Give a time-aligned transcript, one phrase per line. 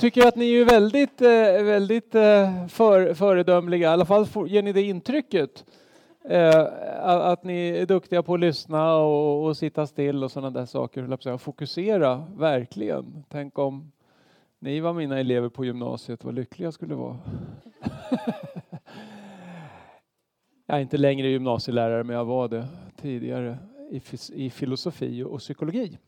[0.00, 4.72] tycker att ni är väldigt, eh, väldigt eh, för, föredömliga, i alla fall ger ni
[4.72, 5.64] det intrycket.
[6.24, 6.66] Eh,
[7.04, 11.36] att ni är duktiga på att lyssna och, och sitta still och sådana där saker.
[11.36, 13.24] Fokusera, verkligen.
[13.28, 13.92] Tänk om
[14.58, 17.16] ni var mina elever på gymnasiet, vad lycklig jag skulle vara.
[20.66, 23.58] jag är inte längre gymnasielärare, men jag var det tidigare
[23.90, 25.98] i, i filosofi och psykologi.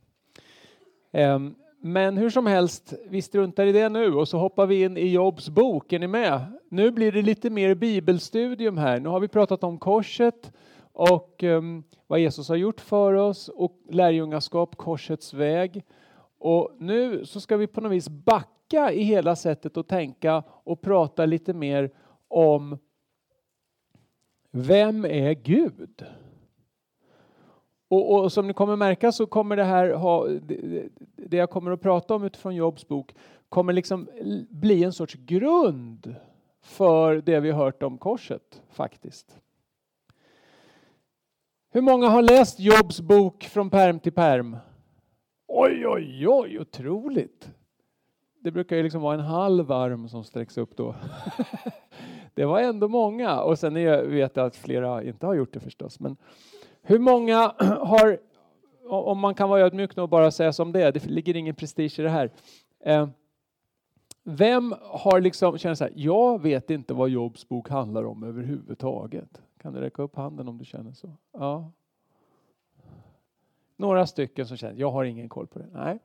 [1.12, 1.54] Um,
[1.84, 5.08] men hur som helst, vi struntar i det nu och så hoppar vi in i
[5.08, 5.92] Jobs bok.
[5.92, 6.40] Är ni med?
[6.68, 9.00] Nu blir det lite mer bibelstudium här.
[9.00, 10.52] Nu har vi pratat om korset
[10.92, 15.84] och um, vad Jesus har gjort för oss och lärjungaskap, korsets väg.
[16.38, 20.80] Och nu så ska vi på något vis backa i hela sättet att tänka och
[20.80, 21.90] prata lite mer
[22.28, 22.78] om
[24.51, 26.04] vem är Gud?
[27.92, 31.70] Och, och, som ni kommer märka så kommer det här ha, det, det jag kommer
[31.70, 33.15] att prata om utifrån Jobs bok
[33.48, 34.09] kommer liksom
[34.51, 36.15] bli en sorts grund
[36.62, 39.38] för det vi hört om korset faktiskt.
[41.70, 44.57] Hur många har läst Jobs bok från perm till perm?
[45.46, 47.54] Oj, oj, oj, otroligt!
[48.40, 50.95] Det brukar ju liksom vara en halv arm som sträcks upp då.
[52.35, 53.74] det var ändå många och sen
[54.10, 56.01] vet jag att flera inte har gjort det förstås.
[56.01, 56.16] Men
[56.83, 58.19] hur många har,
[58.88, 61.99] om man kan vara ödmjuk och bara säga som det är, det ligger ingen prestige
[61.99, 62.30] i det här.
[62.80, 63.09] Eh,
[64.25, 69.43] vem har liksom känner så här, jag vet inte vad Jobs bok handlar om överhuvudtaget.
[69.59, 71.10] Kan du räcka upp handen om du känner så?
[71.33, 71.71] Ja.
[73.77, 75.69] Några stycken som känner, jag har ingen koll på det.
[75.72, 75.99] Nej.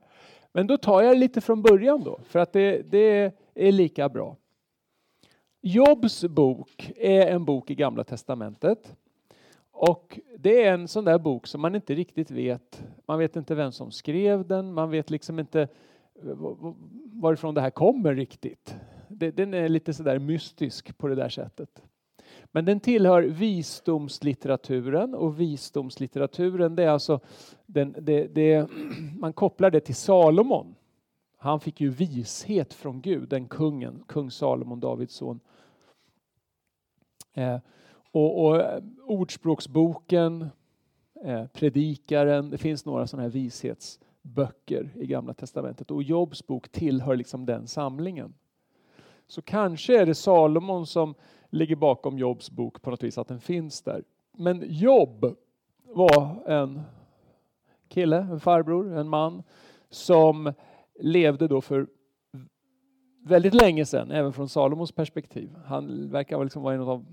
[0.52, 4.36] Men då tar jag lite från början då, för att det, det är lika bra.
[5.60, 8.96] Jobs bok är en bok i Gamla Testamentet.
[9.80, 12.84] Och det är en sån där bok som man inte riktigt vet.
[13.06, 15.68] Man vet inte vem som skrev den, man vet liksom inte
[17.12, 18.76] varifrån det här kommer riktigt.
[19.08, 21.82] Den är lite sådär mystisk på det där sättet.
[22.44, 27.20] Men den tillhör visdomslitteraturen och visdomslitteraturen det är alltså
[27.66, 28.68] den, det, det,
[29.18, 30.74] man kopplar det till Salomon.
[31.36, 35.40] Han fick ju vishet från Gud, den kungen, kung Salomon, Davids son.
[37.34, 37.58] Eh,
[38.10, 40.50] och, och eh, Ordspråksboken,
[41.24, 47.16] eh, Predikaren, det finns några sådana här vishetsböcker i Gamla Testamentet och Jobs bok tillhör
[47.16, 48.34] liksom den samlingen.
[49.26, 51.14] Så kanske är det Salomon som
[51.50, 54.04] ligger bakom Jobs bok på något vis, att den finns där.
[54.32, 55.36] Men Jobb
[55.84, 56.80] var en
[57.88, 59.42] kille, en farbror, en man
[59.90, 60.52] som
[61.00, 61.86] levde då för
[63.24, 65.50] väldigt länge sedan, även från Salomos perspektiv.
[65.64, 67.06] Han verkar liksom vara en av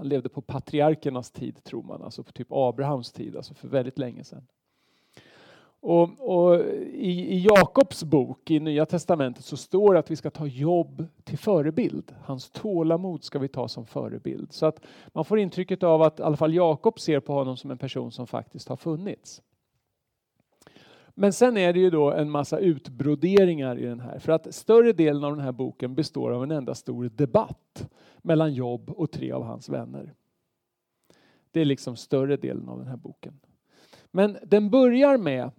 [0.00, 3.98] han levde på patriarkernas tid tror man, alltså på typ Abrahams tid, alltså för väldigt
[3.98, 4.46] länge sedan.
[5.80, 6.60] Och, och
[6.92, 11.06] i, i, Jakobs bok i Nya Testamentet så står det att vi ska ta jobb
[11.24, 12.14] till förebild.
[12.24, 14.52] Hans tålamod ska vi ta som förebild.
[14.52, 14.80] Så att
[15.12, 18.12] man får intrycket av att i alla fall Jakob ser på honom som en person
[18.12, 19.42] som faktiskt har funnits.
[21.14, 24.18] Men sen är det ju då en massa utbroderingar i den här.
[24.18, 28.54] För att större delen av den här boken består av en enda stor debatt mellan
[28.54, 30.14] Jobb och tre av hans vänner.
[31.50, 33.40] Det är liksom större delen av den här boken.
[34.10, 35.50] Men den börjar med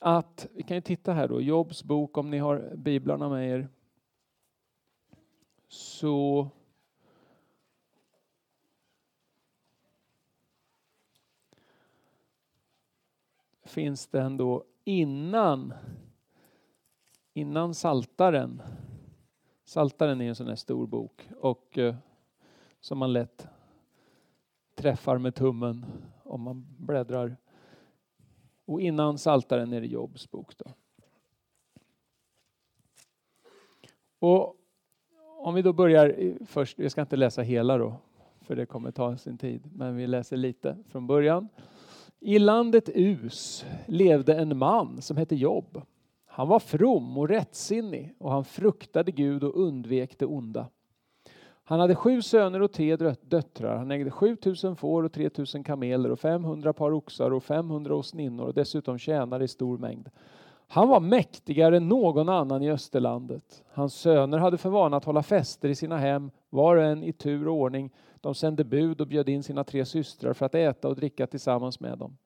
[0.00, 3.68] att, vi kan ju titta här då, Jobs bok om ni har biblarna med er.
[5.68, 6.48] Så
[13.64, 15.74] finns det ändå innan,
[17.32, 18.62] innan Saltaren.
[19.64, 21.94] Saltaren är en sån här stor bok och eh,
[22.80, 23.48] som man lätt
[24.74, 25.86] träffar med tummen
[26.22, 27.36] om man bläddrar.
[28.64, 30.52] Och innan Saltaren är det Jobs bok.
[30.58, 30.72] Då.
[34.18, 34.56] Och
[35.38, 37.96] om vi då börjar eh, först, jag ska inte läsa hela då,
[38.40, 41.48] för det kommer ta sin tid, men vi läser lite från början.
[42.20, 45.82] I landet Us levde en man som hette Jobb.
[46.26, 50.66] Han var from och rättsinnig och han fruktade Gud och undvek det onda.
[51.64, 53.76] Han hade sju söner och tre döttrar.
[53.76, 58.54] Han ägde 7000 får och 3000 kameler och 500 par oxar och 500 åsninnor och
[58.54, 60.08] dessutom tjänare i stor mängd.
[60.68, 63.64] Han var mäktigare än någon annan i Österlandet.
[63.72, 67.12] Hans söner hade för vana att hålla fester i sina hem, var och en i
[67.12, 67.90] tur och ordning.
[68.26, 71.80] De sände bud och bjöd in sina tre systrar för att äta och dricka tillsammans
[71.80, 72.16] med dem.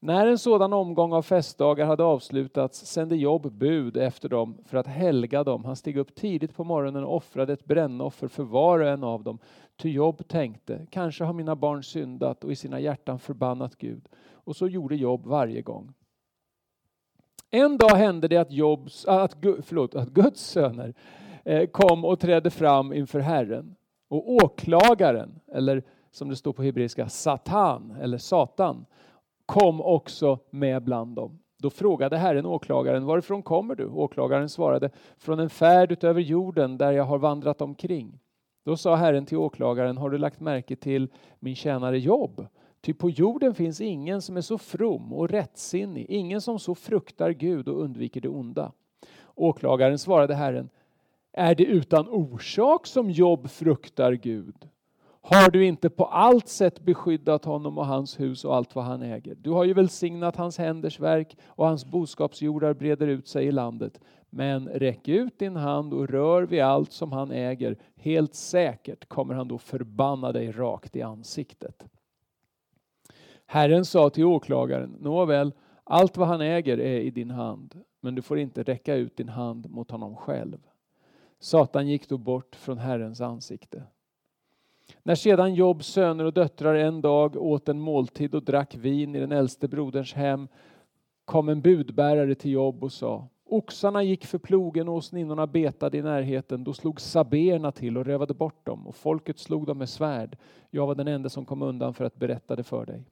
[0.00, 4.86] När en sådan omgång av festdagar hade avslutats sände Jobb bud efter dem för att
[4.86, 5.64] helga dem.
[5.64, 9.22] Han steg upp tidigt på morgonen och offrade ett brännoffer för var och en av
[9.22, 9.38] dem.
[9.76, 14.08] Ty Jobb tänkte, kanske har mina barn syndat och i sina hjärtan förbannat Gud.
[14.30, 15.92] Och så gjorde Jobb varje gång.
[17.50, 20.94] En dag hände det att, Jobs, att, förlåt, att Guds söner
[21.44, 23.74] eh, kom och trädde fram inför Herren.
[24.08, 28.86] Och åklagaren, eller som det står på hebreiska, Satan eller Satan,
[29.46, 31.38] kom också med bland dem.
[31.58, 33.86] Då frågade Herren åklagaren, varifrån kommer du?
[33.86, 38.20] Åklagaren svarade, från en färd utöver jorden där jag har vandrat omkring.
[38.64, 41.08] Då sa Herren till åklagaren, har du lagt märke till
[41.38, 42.46] min tjänare Jobb?
[42.80, 47.30] Ty på jorden finns ingen som är så from och rättsinnig, ingen som så fruktar
[47.30, 48.72] Gud och undviker det onda.
[49.34, 50.68] Åklagaren svarade Herren,
[51.38, 54.68] är det utan orsak som Jobb fruktar Gud?
[55.20, 59.02] Har du inte på allt sätt beskyddat honom och hans hus och allt vad han
[59.02, 59.34] äger?
[59.34, 64.00] Du har ju välsignat hans händers verk och hans boskapsjordar breder ut sig i landet.
[64.30, 67.78] Men räck ut din hand och rör vid allt som han äger.
[67.96, 71.86] Helt säkert kommer han då förbanna dig rakt i ansiktet.
[73.46, 75.52] Herren sa till åklagaren, nåväl,
[75.84, 79.28] allt vad han äger är i din hand, men du får inte räcka ut din
[79.28, 80.58] hand mot honom själv.
[81.40, 83.82] Satan gick då bort från Herrens ansikte.
[85.02, 89.20] När sedan Jobs söner och döttrar en dag åt en måltid och drack vin i
[89.20, 90.48] den äldste broderns hem
[91.24, 96.02] kom en budbärare till Job och sa Oxarna gick för plogen och åsninnorna betade i
[96.02, 96.64] närheten.
[96.64, 100.36] Då slog saberna till och rövade bort dem och folket slog dem med svärd.
[100.70, 103.04] Jag var den enda som kom undan för att berätta det för dig.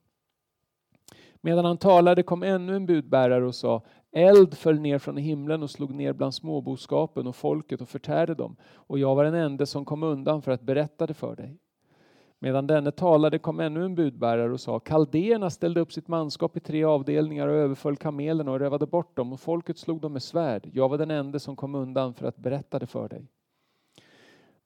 [1.40, 3.82] Medan han talade kom ännu en budbärare och sa
[4.16, 8.56] Eld föll ner från himlen och slog ner bland småboskapen och folket och förtärde dem.
[8.74, 11.58] Och jag var den enda som kom undan för att berätta det för dig.
[12.38, 16.60] Medan denne talade kom ännu en budbärare och sa Kaldéerna ställde upp sitt manskap i
[16.60, 20.70] tre avdelningar och överföll kamelerna och rövade bort dem och folket slog dem med svärd.
[20.72, 23.26] Jag var den enda som kom undan för att berätta det för dig.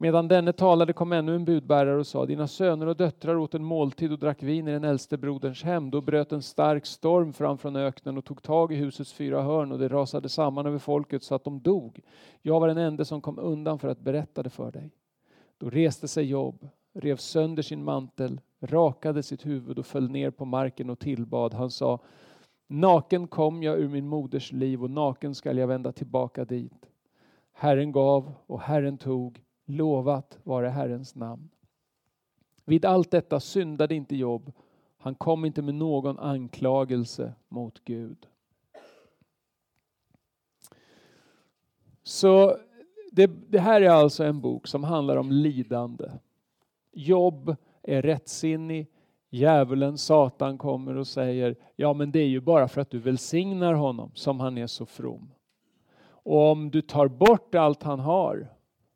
[0.03, 3.65] Medan denne talade kom ännu en budbärare och sa, dina söner och döttrar åt en
[3.65, 5.91] måltid och drack vin i den äldste broderns hem.
[5.91, 9.73] Då bröt en stark storm fram från öknen och tog tag i husets fyra hörn
[9.73, 12.01] och det rasade samman över folket så att de dog.
[12.43, 14.91] Jag var den enda som kom undan för att berätta det för dig.
[15.59, 20.45] Då reste sig Job, rev sönder sin mantel, rakade sitt huvud och föll ner på
[20.45, 21.55] marken och tillbad.
[21.55, 21.99] Han sa,
[22.69, 26.87] naken kom jag ur min moders liv och naken skall jag vända tillbaka dit.
[27.53, 29.41] Herren gav och Herren tog
[29.77, 31.49] Lovat vare Herrens namn.
[32.65, 34.53] Vid allt detta syndade inte Job.
[34.99, 38.27] Han kom inte med någon anklagelse mot Gud.
[42.03, 42.57] Så
[43.13, 46.11] det, det, här är alltså en bok som handlar om lidande.
[46.93, 48.87] Jobb är rättsinnig.
[49.31, 53.75] Djävulen, Satan, kommer och säger ja men det är ju bara för att du välsignar
[53.75, 55.31] honom som han är så from.
[56.03, 58.49] Och om du tar bort allt han har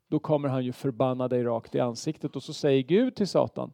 [0.07, 3.73] då kommer han ju förbanna dig rakt i ansiktet och så säger Gud till Satan,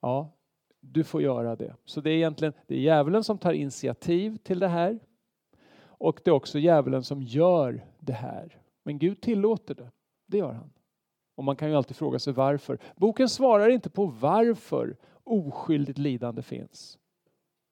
[0.00, 0.32] ja,
[0.80, 1.74] du får göra det.
[1.84, 4.98] Så det är egentligen det är djävulen som tar initiativ till det här
[5.98, 8.60] och det är också djävulen som gör det här.
[8.82, 9.90] Men Gud tillåter det,
[10.26, 10.70] det gör han.
[11.36, 12.78] Och man kan ju alltid fråga sig varför.
[12.96, 16.98] Boken svarar inte på varför oskyldigt lidande finns.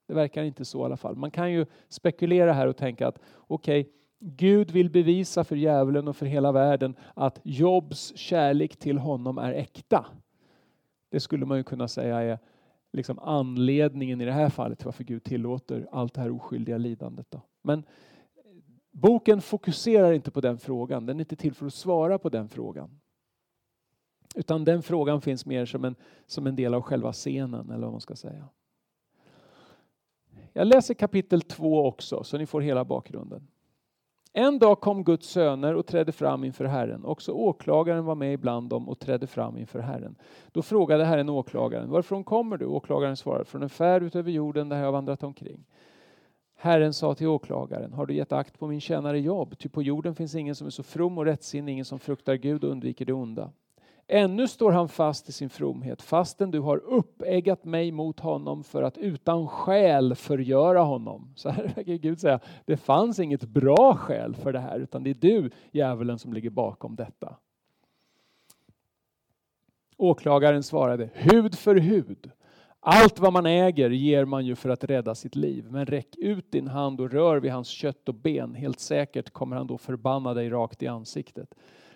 [0.09, 1.17] Det verkar inte så i alla fall.
[1.17, 3.93] Man kan ju spekulera här och tänka att okej, okay,
[4.27, 9.53] Gud vill bevisa för djävulen och för hela världen att Jobs kärlek till honom är
[9.53, 10.07] äkta.
[11.09, 12.39] Det skulle man ju kunna säga är
[12.93, 17.27] liksom anledningen i det här fallet till varför Gud tillåter allt det här oskyldiga lidandet.
[17.31, 17.41] Då.
[17.63, 17.83] Men
[18.91, 22.49] boken fokuserar inte på den frågan, den är inte till för att svara på den
[22.49, 23.01] frågan.
[24.35, 25.95] Utan den frågan finns mer som en,
[26.27, 28.49] som en del av själva scenen, eller vad man ska säga.
[30.53, 33.49] Jag läser kapitel 2 också, så ni får hela bakgrunden.
[34.37, 37.05] En dag kom Guds söner och trädde fram inför Herren.
[37.05, 40.17] Också åklagaren var med ibland dem och trädde fram inför Herren.
[40.53, 42.67] Då frågade Herren åklagaren, varifrån kommer du?
[42.67, 45.65] Åklagaren svarade, från en färd utöver jorden där jag har vandrat omkring.
[46.57, 49.59] Herren sa till åklagaren, har du gett akt på min tjänare jobb?
[49.59, 52.65] Ty på jorden finns ingen som är så from och rättsinnig, ingen som fruktar Gud
[52.65, 53.51] och undviker det onda.
[54.07, 58.83] Ännu står han fast i sin fromhet, fastän du har uppeggat mig mot honom för
[58.83, 61.33] att utan skäl förgöra honom.
[61.37, 65.11] Så här verkar Gud säga, det fanns inget bra skäl för det här, utan det
[65.11, 67.37] är du, djävulen, som ligger bakom detta.
[69.97, 72.31] Åklagaren svarade, hud för hud.
[72.81, 75.67] Allt vad man äger ger man ju för att rädda sitt liv.
[75.71, 78.55] Men räck ut din hand och rör vid hans kött och ben.
[78.55, 81.55] Helt säkert kommer han då förbanna dig rakt i ansiktet.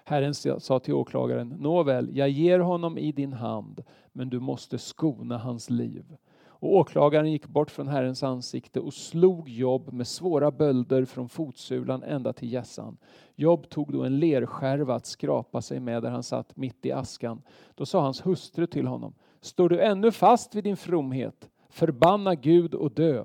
[0.08, 5.38] Herren sa till åklagaren, nåväl, jag ger honom i din hand, men du måste skona
[5.38, 6.16] hans liv.
[6.60, 12.02] Och åklagaren gick bort från Herrens ansikte och slog Jobb med svåra bölder från fotsulan
[12.02, 12.96] ända till hjässan.
[13.34, 17.42] Jobb tog då en lerskärva att skrapa sig med där han satt mitt i askan.
[17.74, 21.50] Då sa hans hustru till honom, står du ännu fast vid din fromhet?
[21.68, 23.24] Förbanna Gud och dö.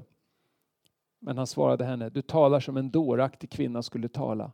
[1.20, 4.52] Men han svarade henne, du talar som en dåraktig kvinna skulle tala.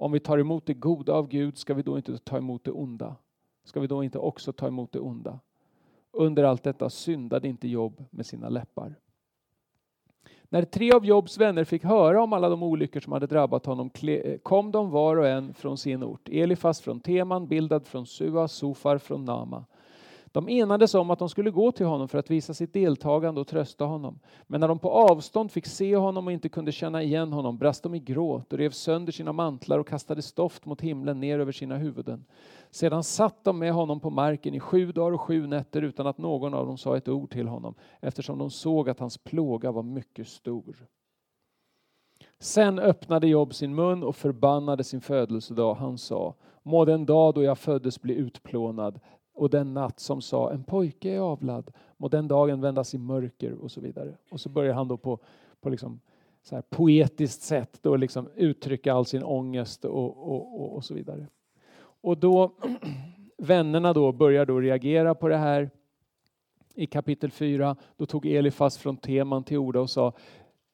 [0.00, 2.70] Om vi tar emot det goda av Gud, ska vi då inte ta emot det
[2.70, 3.16] onda?
[3.64, 5.40] Ska vi då inte också ta emot det onda?
[6.10, 8.94] Under allt detta syndade inte Jobb med sina läppar.
[10.48, 13.90] När tre av Jobs vänner fick höra om alla de olyckor som hade drabbat honom
[14.02, 16.28] eh, kom de var och en från sin ort.
[16.28, 19.64] Elifas från Teman, Bildad från Sua, Sofar från Nama.
[20.32, 23.46] De enades om att de skulle gå till honom för att visa sitt deltagande och
[23.46, 24.18] trösta honom.
[24.46, 27.82] Men när de på avstånd fick se honom och inte kunde känna igen honom brast
[27.82, 31.52] de i gråt och rev sönder sina mantlar och kastade stoft mot himlen ner över
[31.52, 32.24] sina huvuden.
[32.70, 36.18] Sedan satt de med honom på marken i sju dagar och sju nätter utan att
[36.18, 39.82] någon av dem sa ett ord till honom eftersom de såg att hans plåga var
[39.82, 40.86] mycket stor.
[42.38, 45.74] Sen öppnade Job sin mun och förbannade sin födelsedag.
[45.74, 49.00] Han sa, må den dag då jag föddes bli utplånad,
[49.34, 53.52] och den natt som sa en pojke är avlad, må den dagen vändas i mörker
[53.52, 54.16] och så vidare.
[54.30, 55.18] Och så börjar han då på,
[55.60, 56.00] på liksom
[56.42, 60.94] så här poetiskt sätt då liksom uttrycka all sin ångest och, och, och, och så
[60.94, 61.26] vidare.
[61.80, 62.52] Och då
[63.38, 65.70] vännerna då börjar då reagera på det här.
[66.74, 70.12] I kapitel 4 då tog Elifas från Teman till orda och sa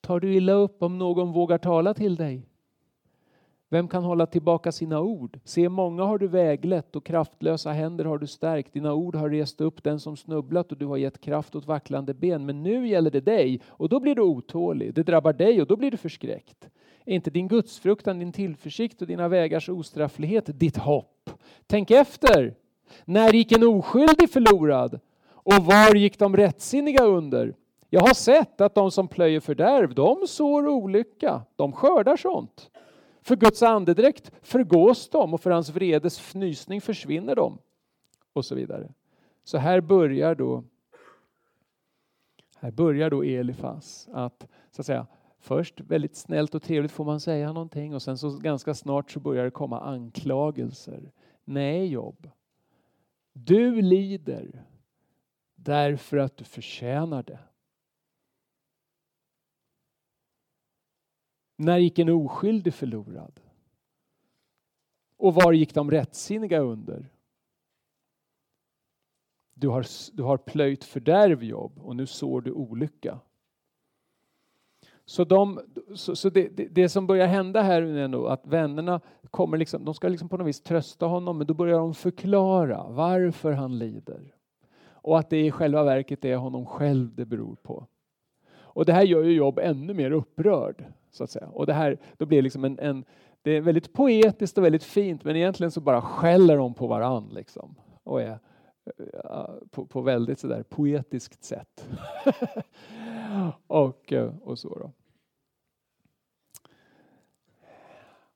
[0.01, 2.49] Tar du illa upp om någon vågar tala till dig?
[3.69, 5.39] Vem kan hålla tillbaka sina ord?
[5.45, 8.73] Se, många har du väglett och kraftlösa händer har du stärkt.
[8.73, 12.15] Dina ord har rest upp den som snubblat och du har gett kraft åt vacklande
[12.15, 12.47] ben.
[12.47, 14.95] Men nu gäller det dig och då blir du otålig.
[14.95, 16.69] Det drabbar dig och då blir du förskräckt.
[17.05, 21.31] Är inte din gudsfruktan, din tillförsikt och dina vägars ostrafflighet ditt hopp?
[21.67, 22.55] Tänk efter!
[23.05, 25.01] När gick en oskyldig förlorad?
[25.29, 27.55] Och var gick de rättsinniga under?
[27.91, 31.43] Jag har sett att de som plöjer fördärv, de sår olycka.
[31.57, 32.71] De skördar sånt.
[33.27, 37.59] För Guds andedräkt förgås de och för hans vredes fnysning försvinner de.
[38.33, 38.93] Och så vidare.
[39.45, 40.65] Så här börjar då
[42.57, 45.07] här börjar då Elifas att, så att säga,
[45.39, 49.21] först väldigt snällt och trevligt får man säga någonting och sen så ganska snart så
[49.21, 51.13] börjar det komma anklagelser.
[51.45, 52.31] Nej Jobb,
[53.33, 54.65] du lider
[55.55, 57.39] därför att du förtjänar det.
[61.57, 63.41] När gick en oskyldig förlorad?
[65.17, 67.11] Och var gick de rättsinniga under?
[69.55, 73.21] Du har, du har plöjt fördärv jobb och nu sår du olycka.
[75.05, 75.61] Så, de,
[75.95, 79.85] så, så det, det, det, som börjar hända här är nog att vännerna kommer liksom,
[79.85, 83.79] de ska liksom på något vis trösta honom men då börjar de förklara varför han
[83.79, 84.35] lider.
[84.89, 87.87] Och att det i själva verket är honom själv det beror på.
[88.49, 90.85] Och det här gör ju Jobb ännu mer upprörd.
[91.17, 91.49] Så att säga.
[91.49, 93.05] Och det här då blir det liksom en, en,
[93.43, 97.29] det är väldigt poetiskt och väldigt fint men egentligen så bara skäller de på varann
[97.33, 97.75] liksom.
[98.03, 98.39] Och är,
[99.25, 101.89] eh, på, på väldigt sådär poetiskt sätt.
[103.67, 104.93] och, eh, och så då.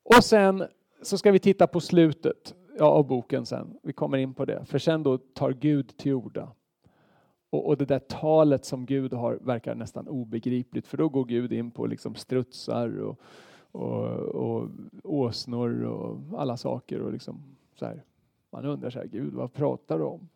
[0.03, 0.65] Och sen
[1.03, 3.79] så ska vi titta på slutet av boken sen.
[3.83, 4.65] Vi kommer in på det.
[4.65, 6.53] För sen då tar Gud till orda.
[7.51, 11.53] Och, och, det där talet som Gud har verkar nästan obegripligt för då går Gud
[11.53, 13.21] in på liksom strutsar och,
[13.73, 14.05] och,
[14.35, 14.69] och
[15.05, 17.01] åsnor och alla saker.
[17.01, 17.43] Och liksom
[17.75, 18.05] så här.
[18.51, 20.29] Man undrar så här, Gud vad pratar du om?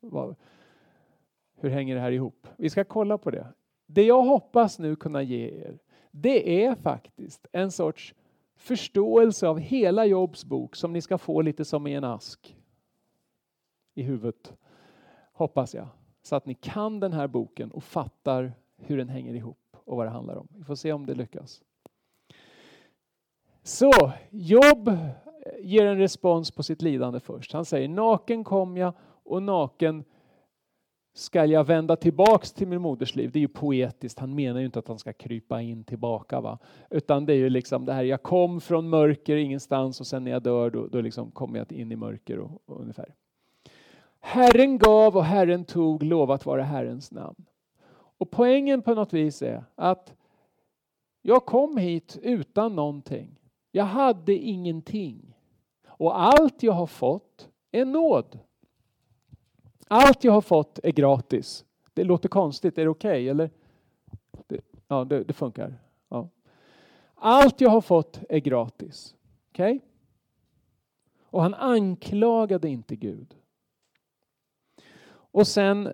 [0.00, 0.34] Vad,
[1.56, 2.46] hur hänger det här ihop?
[2.56, 3.46] Vi ska kolla på det.
[3.86, 5.78] Det jag hoppas nu kunna ge er,
[6.10, 8.14] det är faktiskt en sorts
[8.56, 12.56] förståelse av hela Jobs bok som ni ska få lite som i en ask
[13.94, 14.52] i huvudet.
[15.32, 15.88] Hoppas jag.
[16.22, 20.06] Så att ni kan den här boken och fattar hur den hänger ihop och vad
[20.06, 20.48] det handlar om.
[20.50, 21.62] Vi får se om det lyckas.
[23.62, 24.90] Så Job
[25.60, 27.52] ger en respons på sitt lidande först.
[27.52, 30.04] Han säger naken kom jag och naken
[31.14, 33.30] ska jag vända tillbaks till min moders liv.
[33.32, 34.18] Det är ju poetiskt.
[34.18, 36.40] Han menar ju inte att han ska krypa in tillbaka.
[36.40, 36.58] Va?
[36.90, 40.30] Utan det är ju liksom det här, jag kom från mörker ingenstans och sen när
[40.30, 43.14] jag dör då, då liksom kommer jag in i mörker och, och ungefär.
[44.24, 47.44] Herren gav och Herren tog, lovat vara Herrens namn.
[48.18, 50.14] Och poängen på något vis är att
[51.22, 53.40] jag kom hit utan någonting.
[53.70, 55.36] Jag hade ingenting.
[55.86, 58.38] Och allt jag har fått är nåd.
[59.88, 61.64] Allt jag har fått är gratis.
[61.94, 63.10] Det låter konstigt, är det okej?
[63.10, 63.50] Okay, eller?
[64.46, 65.74] Det, ja, det, det funkar.
[66.08, 66.28] Ja.
[67.14, 69.14] Allt jag har fått är gratis.
[69.50, 69.76] Okej?
[69.76, 69.88] Okay?
[71.20, 73.34] Och han anklagade inte Gud.
[75.32, 75.92] Och sen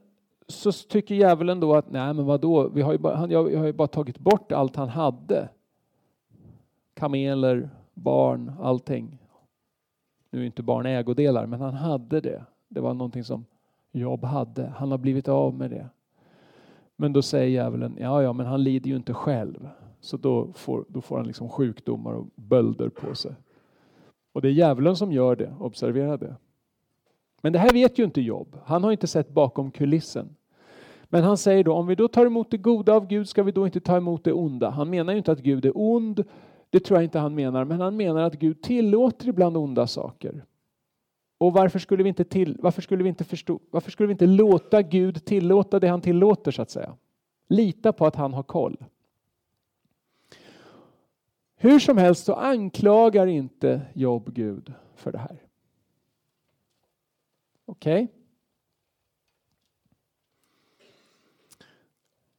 [0.48, 3.58] så tycker djävulen då att nej men vadå, vi har ju bara, han, jag, jag
[3.58, 5.48] har ju bara tagit bort allt han hade.
[6.94, 9.18] Kameler, barn, allting.
[10.30, 12.44] Nu är inte barn ägodelar, men han hade det.
[12.68, 13.44] Det var någonting som
[13.92, 14.66] Jobb hade.
[14.66, 15.88] Han har blivit av med det.
[16.96, 19.68] Men då säger djävulen, ja ja, men han lider ju inte själv.
[20.00, 23.32] Så då får, då får han liksom sjukdomar och bölder på sig.
[24.32, 26.36] Och det är djävulen som gör det, observera det.
[27.40, 28.56] Men det här vet ju inte Jobb.
[28.64, 30.36] Han har inte sett bakom kulissen.
[31.04, 33.52] Men han säger då, om vi då tar emot det goda av Gud, ska vi
[33.52, 34.70] då inte ta emot det onda?
[34.70, 36.24] Han menar ju inte att Gud är ond,
[36.70, 40.44] det tror jag inte han menar, men han menar att Gud tillåter ibland onda saker.
[41.38, 44.26] Och varför skulle vi inte, till, varför skulle vi inte, förstå, varför skulle vi inte
[44.26, 46.94] låta Gud tillåta det han tillåter, så att säga?
[47.48, 48.76] Lita på att han har koll.
[51.56, 55.47] Hur som helst så anklagar inte Jobb Gud för det här.
[57.68, 58.04] Okej?
[58.04, 58.14] Okay?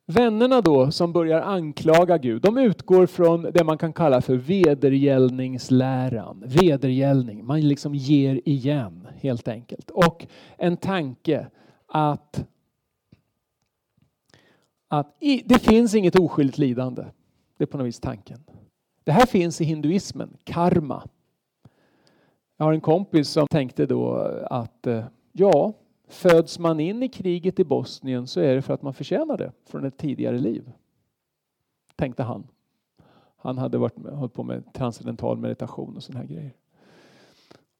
[0.05, 6.43] Vännerna då som börjar anklaga Gud, de utgår från det man kan kalla för vedergällningsläran.
[6.45, 9.89] Vedergällning, man liksom ger igen helt enkelt.
[9.89, 11.47] Och en tanke
[11.87, 12.45] att,
[14.87, 17.05] att det finns inget oskyldigt lidande.
[17.57, 18.39] Det är på något vis tanken.
[19.03, 21.03] Det här finns i hinduismen, karma.
[22.57, 24.15] Jag har en kompis som tänkte då
[24.49, 25.73] att eh, ja,
[26.09, 29.51] Föds man in i kriget i Bosnien så är det för att man förtjänar det
[29.65, 30.71] från ett tidigare liv.
[31.95, 32.47] Tänkte han.
[33.37, 36.53] Han hade varit med, hållit på med transcendental meditation och sådana här grejer.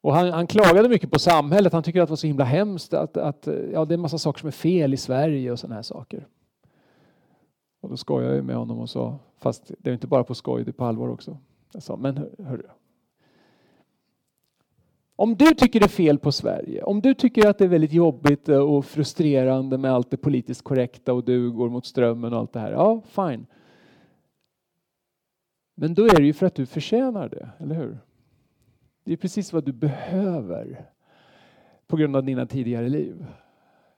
[0.01, 1.73] Och han, han, klagade mycket på samhället.
[1.73, 4.17] Han tycker att det var så himla hemskt att, att ja, det är en massa
[4.17, 6.27] saker som är fel i Sverige och sådana här saker.
[7.81, 10.63] Och då skojade jag med honom och sa, fast det är inte bara på skoj,
[10.63, 11.37] det är på allvar också.
[11.73, 12.65] Jag sa, men hör, hör,
[15.19, 17.93] om du tycker det är fel på Sverige, om du tycker att det är väldigt
[17.93, 22.39] jobbigt eh, och frustrerande med allt det politiskt korrekta och du går mot strömmen och
[22.39, 23.45] allt det här, ja fine.
[25.75, 27.97] Men då är det ju för att du förtjänar det, eller hur?
[29.03, 30.85] Det är precis vad du behöver
[31.87, 33.25] på grund av dina tidigare liv.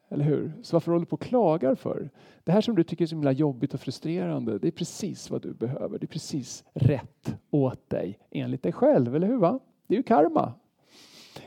[0.10, 0.51] Eller hur?
[0.62, 2.10] Så varför håller du på och klagar för?
[2.44, 5.42] Det här som du tycker är så himla jobbigt och frustrerande, det är precis vad
[5.42, 6.00] du behöver.
[6.00, 9.38] Det är precis rätt åt dig enligt dig själv, eller hur?
[9.38, 9.60] Va?
[9.88, 10.54] Det är ju karma.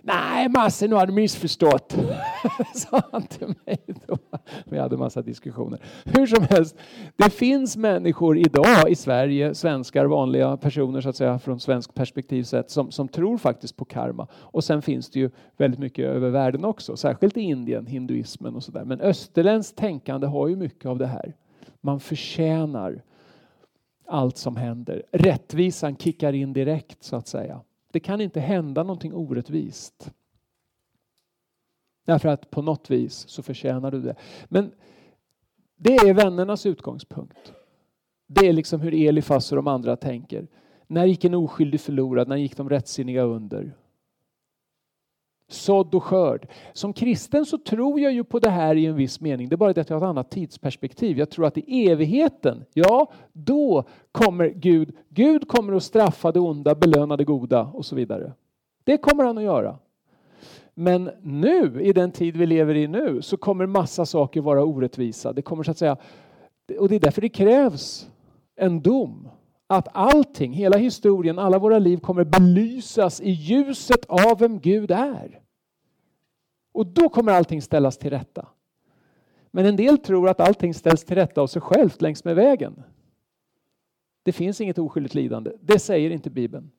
[0.07, 1.97] Nej, Masse, nu har du missförstått,
[2.75, 4.19] sa han till mig då.
[4.65, 5.81] Vi hade massa diskussioner.
[6.05, 6.77] Hur som helst,
[7.17, 12.43] det finns människor idag i Sverige, svenskar, vanliga personer så att säga från svensk perspektiv
[12.43, 14.27] sett, som, som tror faktiskt på karma.
[14.33, 18.63] Och sen finns det ju väldigt mycket över världen också, särskilt i Indien, hinduismen och
[18.63, 18.85] sådär.
[18.85, 21.35] Men österländskt tänkande har ju mycket av det här.
[21.81, 23.03] Man förtjänar
[24.07, 25.03] allt som händer.
[25.13, 27.61] Rättvisan kickar in direkt så att säga.
[27.95, 30.13] Det kan inte hända någonting orättvist.
[32.05, 34.15] Därför att på något vis så förtjänar du det.
[34.45, 34.73] Men
[35.77, 37.53] det är vännernas utgångspunkt.
[38.27, 40.47] Det är liksom hur Elifas och de andra tänker.
[40.87, 42.29] När gick en oskyldig förlorad?
[42.29, 43.77] När gick de rättsinniga under?
[45.49, 46.49] Sådd och skörd.
[46.73, 49.49] Som kristen så tror jag ju på det här i en viss mening.
[49.49, 51.19] Det är bara det att jag har ett annat tidsperspektiv.
[51.19, 56.75] Jag tror att i evigheten, ja, då kommer Gud, Gud kommer att straffa det onda,
[56.75, 58.33] belöna det goda och så vidare.
[58.85, 59.79] Det kommer han att göra.
[60.75, 65.33] Men nu, i den tid vi lever i nu, så kommer massa saker vara orättvisa.
[65.33, 65.97] Det kommer så att säga,
[66.79, 68.09] och det är därför det krävs
[68.57, 69.29] en dom.
[69.67, 75.41] Att allting, hela historien, alla våra liv kommer belysas i ljuset av vem Gud är.
[76.73, 78.49] Och då kommer allting ställas till rätta.
[79.51, 82.83] Men en del tror att allting ställs till rätta av sig självt längs med vägen.
[84.23, 85.53] Det finns inget oskyldigt lidande.
[85.61, 86.71] Det säger inte Bibeln.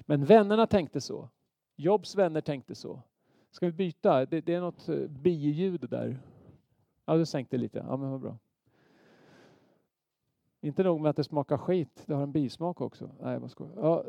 [0.00, 1.28] Men vännerna tänkte så.
[1.76, 3.02] Jobs vänner tänkte så.
[3.50, 4.26] Ska vi byta?
[4.26, 6.18] Det, det är något eh, biljud där.
[7.06, 7.84] Ja, du sänkte lite.
[7.88, 8.38] Ja, men vad bra.
[10.60, 13.10] Inte nog med att det smakar skit, det har en bismak också.
[13.20, 13.68] Nej, jag ska.
[13.76, 14.04] Ja.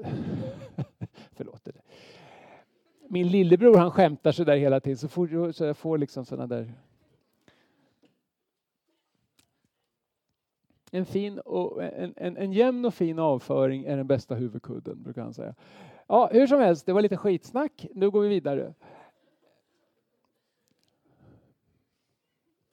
[1.32, 1.64] Förlåt.
[1.64, 1.72] Det
[3.12, 6.48] min lillebror han skämtar så där hela tiden så, får, så jag får liksom sådana
[6.48, 6.74] där
[10.94, 15.22] En, fin och, en, en, en jämn och fin avföring är den bästa huvudkudden, brukar
[15.22, 15.56] han säga.
[16.08, 17.88] Ja, hur som helst, det var lite skitsnack.
[17.94, 18.74] Nu går vi vidare.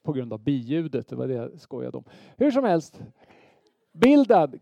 [0.03, 2.03] På grund av biljudet, det var det jag skojade om.
[2.37, 3.01] Hur som helst,
[3.91, 4.59] Bildad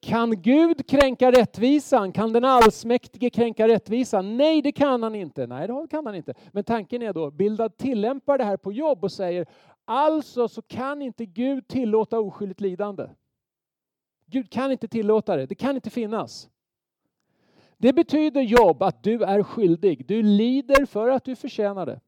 [0.00, 2.12] kan Gud kränka rättvisan?
[2.12, 4.36] Kan den allsmäktige kränka rättvisan?
[4.36, 5.46] Nej, det kan han inte.
[5.46, 6.34] Nej, det kan han inte.
[6.52, 9.46] Men tanken är då, Bildad tillämpar det här på jobb och säger
[9.84, 13.08] alltså så kan inte Gud tillåta oskyldigt lidande.
[14.26, 16.48] Gud kan inte tillåta det, det kan inte finnas.
[17.78, 22.00] Det betyder jobb att du är skyldig, du lider för att du förtjänar det.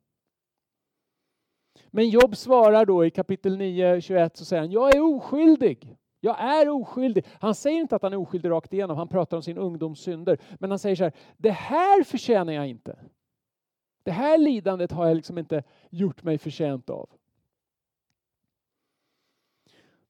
[1.90, 5.96] Men Jobb svarar då i kapitel 9, 21 så säger han, jag är oskyldig.
[6.20, 7.24] Jag är oskyldig.
[7.40, 10.38] Han säger inte att han är oskyldig rakt igenom, han pratar om sin ungdoms synder.
[10.58, 12.98] Men han säger så här, det här förtjänar jag inte.
[14.02, 17.08] Det här lidandet har jag liksom inte gjort mig förtjänt av.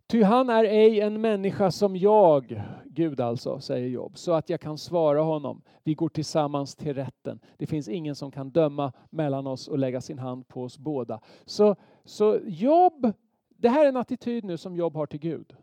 [0.06, 4.60] Ty han är ej en människa som jag, Gud alltså, säger Job, så att jag
[4.60, 5.62] kan svara honom.
[5.82, 7.40] Vi går tillsammans till rätten.
[7.56, 11.20] Det finns ingen som kan döma mellan oss och lägga sin hand på oss båda.
[11.44, 13.12] Så, så Job,
[13.48, 15.56] det här är en attityd nu som Job har till Gud.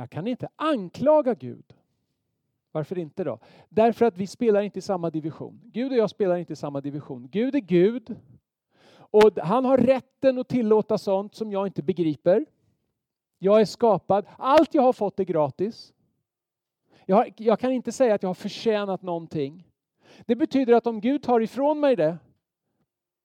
[0.00, 1.74] Jag kan inte anklaga Gud.
[2.72, 3.38] Varför inte då?
[3.68, 5.60] Därför att vi spelar inte i samma division.
[5.64, 7.28] Gud och jag spelar inte i samma division.
[7.32, 8.16] Gud är Gud
[8.96, 12.46] och han har rätten att tillåta sånt som jag inte begriper.
[13.38, 14.26] Jag är skapad.
[14.38, 15.92] Allt jag har fått är gratis.
[17.06, 19.68] Jag, har, jag, kan inte säga att jag har förtjänat någonting.
[20.26, 22.18] Det betyder att om Gud tar ifrån mig det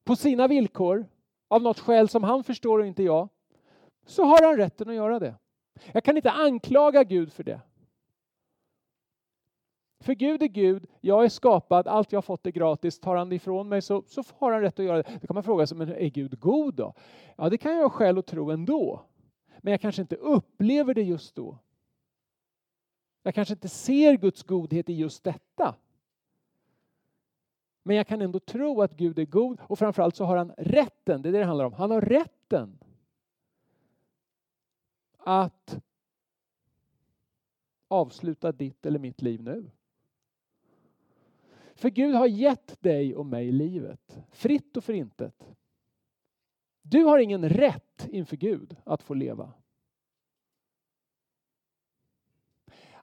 [0.03, 1.05] på sina villkor,
[1.47, 3.29] av något skäl som han förstår och inte jag,
[4.05, 5.35] så har han rätten att göra det.
[5.91, 7.61] Jag kan inte anklaga Gud för det.
[9.99, 12.99] För Gud är Gud, jag är skapad, allt jag har fått är gratis.
[12.99, 15.19] Tar han det ifrån mig så, så har han rätt att göra det.
[15.21, 16.93] Då kan man fråga sig, men är Gud god då?
[17.35, 19.05] Ja, det kan jag ha skäl att tro ändå.
[19.61, 21.57] Men jag kanske inte upplever det just då.
[23.23, 25.75] Jag kanske inte ser Guds godhet i just detta.
[27.83, 31.21] Men jag kan ändå tro att Gud är god och framförallt så har han rätten,
[31.21, 31.73] det är det det handlar om.
[31.73, 32.77] Han har rätten
[35.25, 35.79] att
[37.87, 39.71] avsluta ditt eller mitt liv nu.
[41.75, 45.55] För Gud har gett dig och mig livet, fritt och förintet.
[46.81, 49.53] Du har ingen rätt inför Gud att få leva.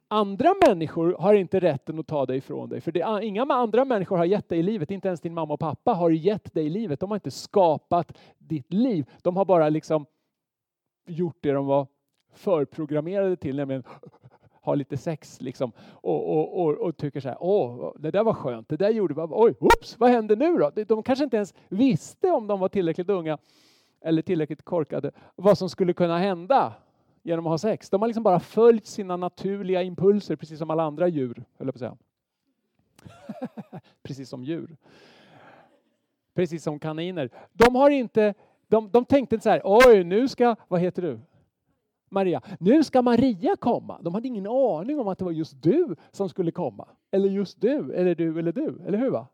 [0.07, 2.81] Andra människor har inte rätten att ta dig ifrån dig.
[2.81, 5.93] För det, inga andra människor har gett dig livet, inte ens din mamma och pappa
[5.93, 6.99] har gett dig livet.
[6.99, 9.09] De har inte skapat ditt liv.
[9.21, 10.05] De har bara liksom
[11.05, 11.87] gjort det de var
[12.33, 13.83] förprogrammerade till, nämligen
[14.61, 18.33] ha lite sex liksom, och, och, och, och, tycker så här, åh, det där var
[18.33, 20.71] skönt, det där gjorde, oj, oops, vad hände nu då?
[20.87, 23.37] De kanske inte ens visste om de var tillräckligt unga
[24.01, 26.73] eller tillräckligt korkade, vad som skulle kunna hända
[27.23, 27.89] genom att ha sex.
[27.89, 31.73] De har liksom bara följt sina naturliga impulser, precis som alla andra djur, höll jag
[31.73, 31.97] på att säga.
[34.03, 34.77] precis som djur.
[36.33, 37.29] Precis som kaniner.
[37.53, 38.33] De har inte,
[38.67, 41.19] de, de tänkte inte så här, oj, nu ska, vad heter du?
[42.13, 42.41] Maria.
[42.59, 44.01] Nu ska Maria komma.
[44.01, 46.87] De hade ingen aning om att det var just du som skulle komma.
[47.11, 48.81] Eller just du, eller du, eller du.
[48.87, 49.09] Eller hur?
[49.09, 49.27] Va?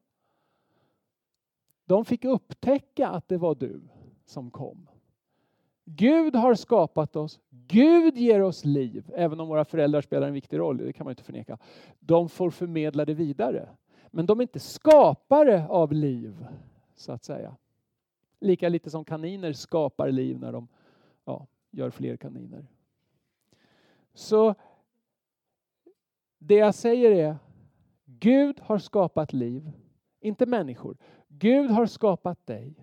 [1.85, 3.81] De fick upptäcka att det var du
[4.25, 4.87] som kom.
[5.85, 7.39] Gud har skapat oss.
[7.49, 11.11] Gud ger oss liv, även om våra föräldrar spelar en viktig roll, det kan man
[11.11, 11.57] inte förneka.
[11.99, 13.69] De får förmedla det vidare.
[14.07, 16.45] Men de är inte skapare av liv,
[16.95, 17.55] så att säga.
[18.39, 20.67] Lika lite som kaniner skapar liv när de
[21.25, 22.67] ja, gör fler kaniner.
[24.13, 24.55] Så
[26.37, 27.37] det jag säger är,
[28.05, 29.71] Gud har skapat liv,
[30.19, 30.97] inte människor.
[31.27, 32.75] Gud har skapat dig.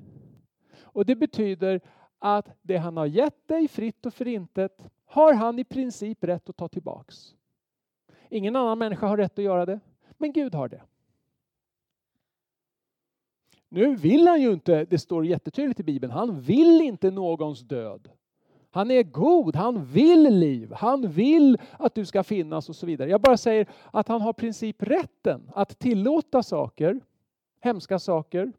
[0.78, 1.80] Och det betyder
[2.18, 6.56] att det han har gett dig fritt och förintet har han i princip rätt att
[6.56, 7.34] ta tillbaks.
[8.30, 10.82] Ingen annan människa har rätt att göra det, men Gud har det.
[13.68, 18.10] Nu vill han ju inte, det står jättetydligt i Bibeln, han vill inte någons död.
[18.76, 23.10] Han är god, han vill liv, han vill att du ska finnas och så vidare.
[23.10, 27.00] Jag bara säger att han har princip rätten att tillåta saker,
[27.60, 28.52] hemska saker.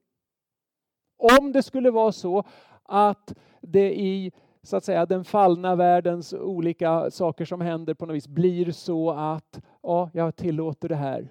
[1.17, 2.43] Om det skulle vara så
[2.83, 4.31] att det i
[4.63, 9.11] så att säga, den fallna världens olika saker som händer på något vis blir så
[9.11, 11.27] att ja, jag tillåter det här.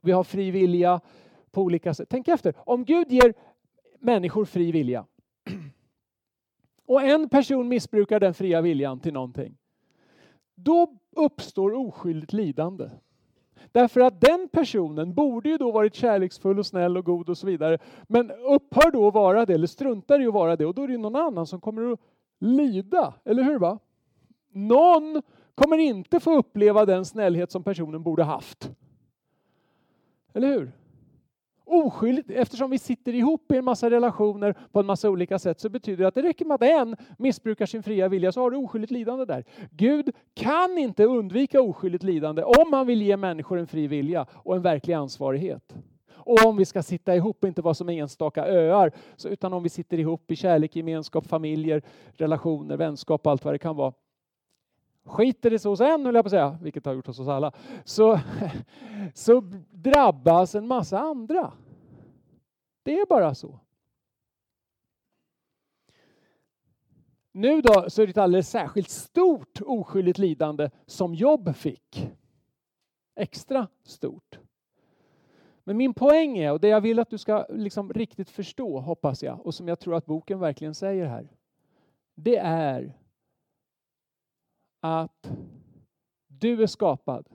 [0.00, 1.00] Vi har fri vilja
[1.50, 2.08] på olika sätt.
[2.10, 3.34] Tänk efter, om Gud ger
[3.98, 5.06] människor fri vilja
[6.90, 9.56] och en person missbrukar den fria viljan till någonting,
[10.54, 12.90] då uppstår oskyldigt lidande.
[13.72, 17.46] Därför att den personen borde ju då varit kärleksfull och snäll och god och så
[17.46, 17.78] vidare.
[18.08, 20.88] Men upphör då att vara det, eller struntar i att vara det, och då är
[20.88, 22.00] det någon annan som kommer att
[22.38, 23.58] lida, eller hur?
[23.58, 23.78] va?
[24.48, 25.22] Någon
[25.54, 28.70] kommer inte få uppleva den snällhet som personen borde haft.
[30.32, 30.72] Eller hur?
[31.70, 35.68] Oskyldigt, eftersom vi sitter ihop i en massa relationer på en massa olika sätt så
[35.68, 38.56] betyder det att det räcker med att en missbrukar sin fria vilja så har du
[38.56, 39.44] oskyldigt lidande där.
[39.70, 44.56] Gud kan inte undvika oskyldigt lidande om han vill ge människor en fri vilja och
[44.56, 45.74] en verklig ansvarighet.
[46.12, 48.92] Och om vi ska sitta ihop, inte vara som enstaka öar,
[49.24, 53.58] utan om vi sitter ihop i kärlek, gemenskap, familjer, relationer, vänskap och allt vad det
[53.58, 53.92] kan vara.
[55.10, 57.28] Skiter det sig hos en, höll jag på att säga, vilket har gjort hos oss
[57.28, 57.52] alla,
[57.84, 58.20] så,
[59.14, 61.52] så drabbas en massa andra.
[62.82, 63.60] Det är bara så.
[67.32, 72.10] Nu då så är det ett alldeles särskilt stort oskyldigt lidande som Jobb fick.
[73.16, 74.38] Extra stort.
[75.64, 79.22] Men min poäng är, och det jag vill att du ska liksom riktigt förstå, hoppas
[79.22, 81.28] jag, och som jag tror att boken verkligen säger här,
[82.14, 82.99] det är
[84.80, 85.30] att
[86.26, 87.28] du är skapad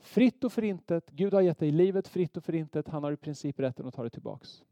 [0.00, 1.10] fritt och förintet.
[1.10, 2.88] Gud har gett dig livet fritt och förintet.
[2.88, 4.62] Han har i princip rätten att ta det tillbaks.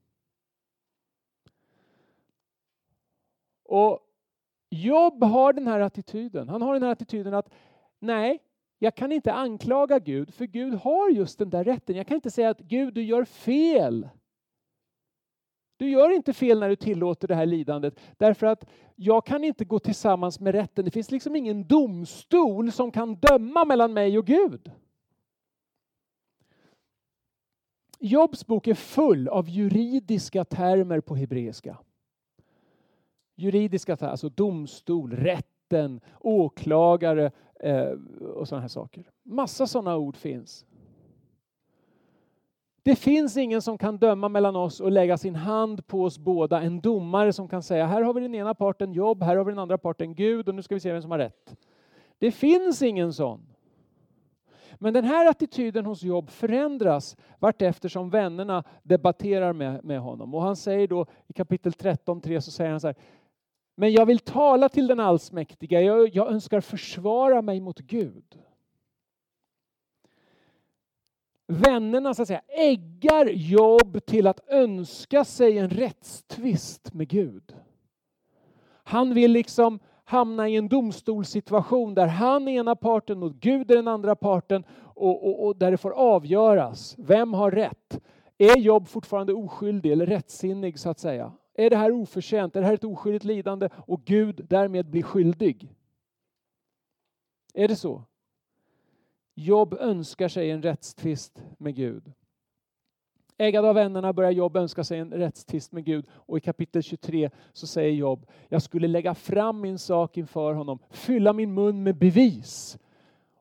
[3.63, 4.01] Och
[4.71, 6.49] Jobb har den här attityden.
[6.49, 7.51] Han har den här attityden att
[7.99, 8.43] nej,
[8.79, 11.97] jag kan inte anklaga Gud, för Gud har just den där rätten.
[11.97, 14.09] Jag kan inte säga att Gud, du gör fel.
[15.79, 18.65] Du gör inte fel när du tillåter det här lidandet, därför att
[18.97, 20.85] jag kan inte gå tillsammans med rätten.
[20.85, 24.71] Det finns liksom ingen domstol som kan döma mellan mig och Gud.
[27.99, 31.79] Jobs bok är full av juridiska termer på hebreiska.
[33.35, 37.91] Juridiska termer, alltså domstol, rätten, åklagare eh,
[38.35, 39.11] och sådana här saker.
[39.23, 40.67] Massa sådana ord finns.
[42.89, 46.63] Det finns ingen som kan döma mellan oss och lägga sin hand på oss båda.
[46.63, 49.53] En domare som kan säga, här har vi den ena parten Jobb, här har vi
[49.53, 51.57] den andra parten Gud och nu ska vi se vem som har rätt.
[52.19, 53.41] Det finns ingen sån.
[54.79, 60.35] Men den här attityden hos Jobb förändras vartefter som vännerna debatterar med, med honom.
[60.35, 62.97] Och han säger då i kapitel 13.3 så säger han så här,
[63.77, 68.39] men jag vill tala till den allsmäktiga, jag, jag önskar försvara mig mot Gud.
[71.53, 77.57] Vännerna så att säga, äggar Jobb till att önska sig en rättstvist med Gud.
[78.85, 83.77] Han vill liksom hamna i en domstolssituation där han är ena parten och Gud är
[83.77, 86.95] den andra parten och, och, och där det får avgöras.
[86.99, 88.01] Vem har rätt?
[88.39, 91.33] Är Jobb fortfarande oskyldig eller rättsinnig så att säga?
[91.55, 92.57] Är det här oförtjänt?
[92.57, 95.75] Är det här ett oskyldigt lidande och Gud därmed blir skyldig?
[97.55, 98.05] Är det så?
[99.41, 102.13] Jobb önskar sig en rättstvist med Gud.
[103.37, 107.31] Ägad av vännerna börjar Jobb önska sig en rättstvist med Gud och i kapitel 23
[107.53, 111.97] så säger Jobb, jag skulle lägga fram min sak inför honom, fylla min mun med
[111.97, 112.79] bevis.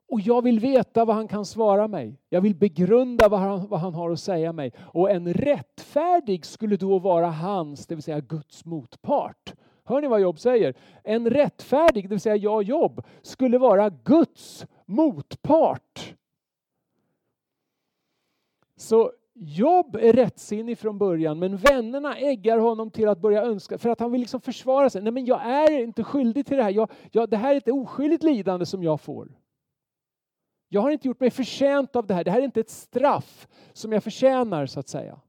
[0.08, 2.20] Och jag vill veta vad han kan svara mig.
[2.28, 4.72] Jag vill begrunda vad han, vad han har att säga mig.
[4.78, 9.54] Och en rättfärdig skulle då vara hans, det vill säga Guds motpart.
[9.84, 10.74] Hör ni vad Jobb säger?
[11.04, 16.14] En rättfärdig, det vill säga jag Jobb, skulle vara Guds motpart.
[18.76, 23.90] Så Jobb är rättsinnig från början men vännerna äggar honom till att börja önska, för
[23.90, 25.02] att han vill liksom försvara sig.
[25.02, 26.70] Nej men jag är inte skyldig till det här.
[26.70, 29.38] Jag, jag, det här är ett oskyldigt lidande som jag får.
[30.68, 32.24] Jag har inte gjort mig förtjänt av det här.
[32.24, 35.20] Det här är inte ett straff som jag förtjänar så att säga.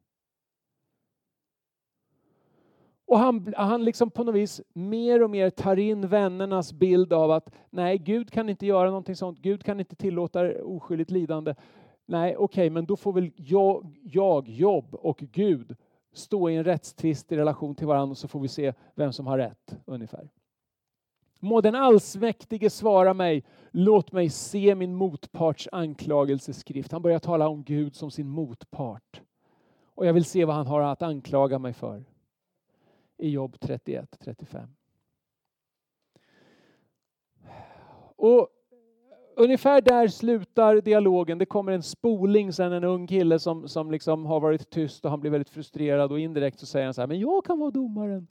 [3.10, 7.32] Och han, han liksom på något vis mer och mer tar in vännernas bild av
[7.32, 9.40] att nej, Gud kan inte göra någonting sånt.
[9.40, 11.56] Gud kan inte tillåta oskyldigt lidande.
[12.06, 15.76] Nej, okej, okay, men då får väl jag, jag, jobb och Gud
[16.14, 19.38] stå i en rättstvist i relation till varandra så får vi se vem som har
[19.38, 20.30] rätt ungefär.
[21.40, 26.92] Må den allsmäktige svara mig, låt mig se min motparts anklagelseskrift.
[26.92, 29.22] Han börjar tala om Gud som sin motpart.
[29.96, 32.04] Och jag vill se vad han har att anklaga mig för.
[33.20, 34.70] I jobb 31, 35.
[38.16, 38.50] Och
[39.36, 41.38] ungefär där slutar dialogen.
[41.38, 45.12] Det kommer en spoling sen, en ung kille som, som liksom har varit tyst och
[45.12, 47.72] han blir väldigt frustrerad och indirekt så säger han så här, men jag kan vara
[47.72, 48.28] domaren.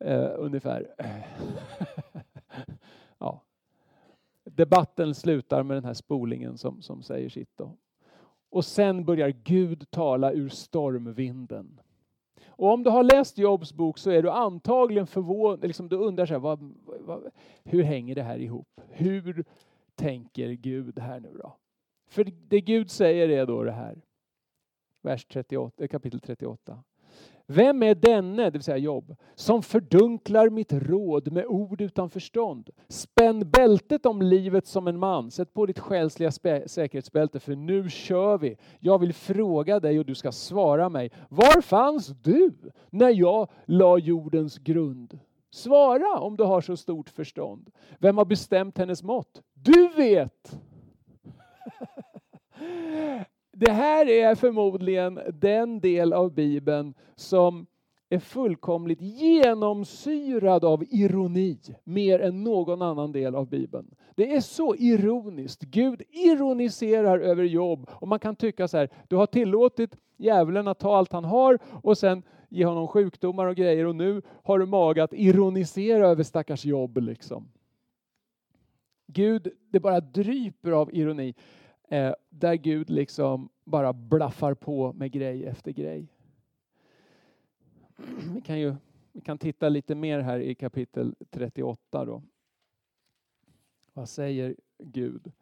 [0.00, 0.94] Eh, ungefär.
[3.18, 3.42] ja.
[4.44, 7.56] Debatten slutar med den här spolingen som, som säger sitt.
[7.56, 7.76] Då.
[8.50, 11.80] Och sen börjar Gud tala ur stormvinden.
[12.56, 16.26] Och om du har läst Jobs bok så är du antagligen förvånad, liksom du undrar
[16.26, 17.30] så här, vad, vad,
[17.64, 18.80] hur hänger det här ihop?
[18.88, 19.44] Hur
[19.94, 21.56] tänker Gud här nu då?
[22.08, 24.02] För det Gud säger är då det här,
[25.02, 26.84] vers 38, eh, kapitel 38.
[27.48, 32.70] Vem är denne, det vill säga Jobb, som fördunklar mitt råd med ord utan förstånd?
[32.88, 36.30] Spänn bältet om livet som en man, sätt på ditt själsliga
[36.66, 38.56] säkerhetsbälte för nu kör vi.
[38.80, 41.10] Jag vill fråga dig och du ska svara mig.
[41.28, 42.52] Var fanns du
[42.90, 45.18] när jag la jordens grund?
[45.50, 47.70] Svara om du har så stort förstånd.
[47.98, 49.42] Vem har bestämt hennes mått?
[49.54, 50.58] Du vet!
[53.58, 57.66] Det här är förmodligen den del av Bibeln som
[58.08, 63.94] är fullkomligt genomsyrad av ironi mer än någon annan del av Bibeln.
[64.14, 65.62] Det är så ironiskt.
[65.62, 70.78] Gud ironiserar över jobb och man kan tycka så här, du har tillåtit djävulen att
[70.78, 74.66] ta allt han har och sen ge honom sjukdomar och grejer och nu har du
[74.66, 77.48] mag att ironisera över stackars jobb liksom.
[79.06, 81.34] Gud, det bara dryper av ironi
[81.88, 86.08] eh, där Gud liksom bara blaffar på med grej efter grej.
[88.34, 88.74] Vi kan ju
[89.16, 92.22] vi kan titta lite mer här i kapitel 38 då.
[93.92, 95.32] Vad säger Gud?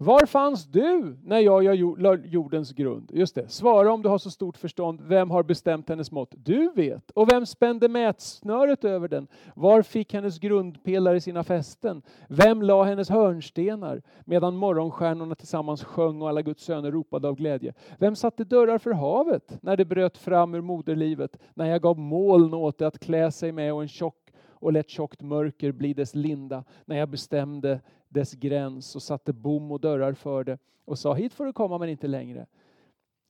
[0.00, 3.10] Var fanns du när jag la jordens grund?
[3.14, 5.00] Just det, svara om du har så stort förstånd.
[5.02, 6.34] Vem har bestämt hennes mått?
[6.36, 7.10] Du vet.
[7.10, 9.28] Och vem spände mätsnöret över den?
[9.54, 12.02] Var fick hennes grundpelare sina fästen?
[12.28, 17.74] Vem la hennes hörnstenar medan morgonstjärnorna tillsammans sjöng och alla Guds söner ropade av glädje?
[17.98, 21.38] Vem satte dörrar för havet när det bröt fram ur moderlivet?
[21.54, 24.27] När jag gav moln åt det att klä sig med och en tjock
[24.60, 29.72] och lät tjockt mörker bli dess linda när jag bestämde dess gräns och satte bom
[29.72, 32.46] och dörrar för det och sa hit får du komma men inte längre.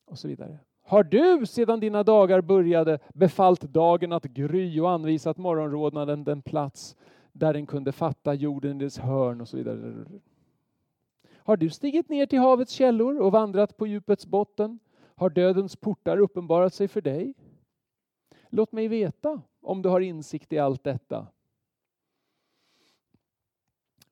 [0.05, 0.59] Och så vidare.
[0.83, 6.97] Har du sedan dina dagar började befallt dagen att gry och anvisat morgonrodnaden den plats
[7.33, 10.05] där den kunde fatta jorden i dess hörn och så vidare.
[11.37, 14.79] Har du stigit ner till havets källor och vandrat på djupets botten?
[15.15, 17.35] Har dödens portar uppenbarat sig för dig?
[18.49, 21.27] Låt mig veta om du har insikt i allt detta.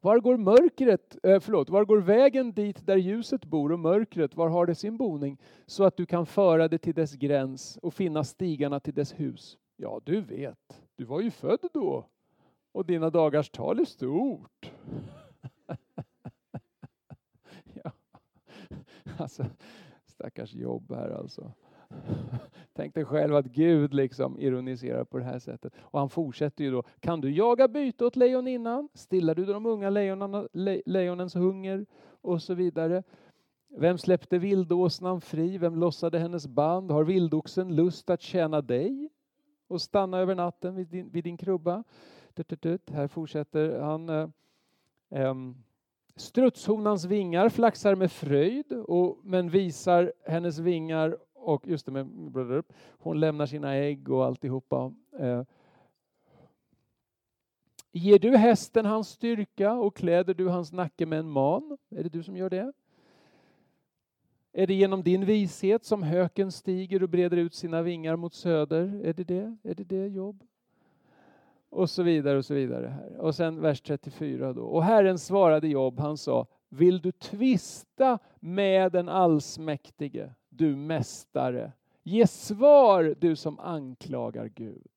[0.01, 4.49] Var går mörkret, eh, förlåt, var går vägen dit där ljuset bor och mörkret, var
[4.49, 5.39] har det sin boning?
[5.67, 9.59] Så att du kan föra det till dess gräns och finna stigarna till dess hus.
[9.77, 12.07] Ja, du vet, du var ju född då
[12.73, 14.73] och dina dagars tal är stort.
[17.85, 17.93] ja.
[19.19, 19.47] Alltså,
[20.07, 21.53] stackars jobb här alltså.
[22.73, 25.73] Tänk dig själv att Gud liksom ironiserar på det här sättet.
[25.81, 26.83] Och han fortsätter ju då.
[27.01, 28.89] Kan du jaga byte åt lejoninnan?
[28.95, 31.87] Stillar du de unga lejonen, le, lejonens hunger?
[32.21, 33.03] Och så vidare.
[33.69, 35.59] Vem släppte vildåsnan fri?
[35.59, 36.91] Vem lossade hennes band?
[36.91, 39.09] Har vildoxen lust att tjäna dig
[39.69, 41.85] och stanna över natten vid din, vid din krubba?
[42.91, 44.33] Här fortsätter han.
[45.09, 45.57] Um,
[46.17, 53.21] Strutshonans vingar flaxar med fröjd, och, men visar hennes vingar och just det med hon
[53.21, 54.93] lämnar sina ägg och alltihopa.
[55.19, 55.43] Eh,
[57.93, 61.79] ger du hästen hans styrka och kläder du hans nacke med en man?
[61.91, 62.73] Är det du som gör det?
[64.53, 69.01] Är det genom din vishet som höken stiger och breder ut sina vingar mot söder?
[69.05, 69.57] Är det det?
[69.63, 70.45] Är det det jobb?
[71.69, 72.87] Och så vidare och så vidare.
[72.87, 73.17] här.
[73.17, 74.63] Och sen vers 34 då.
[74.63, 80.35] Och Herren svarade Jobb, han sa, vill du tvista med den allsmäktige?
[80.57, 81.73] Du mästare.
[82.03, 84.91] Ge svar, du som anklagar Gud.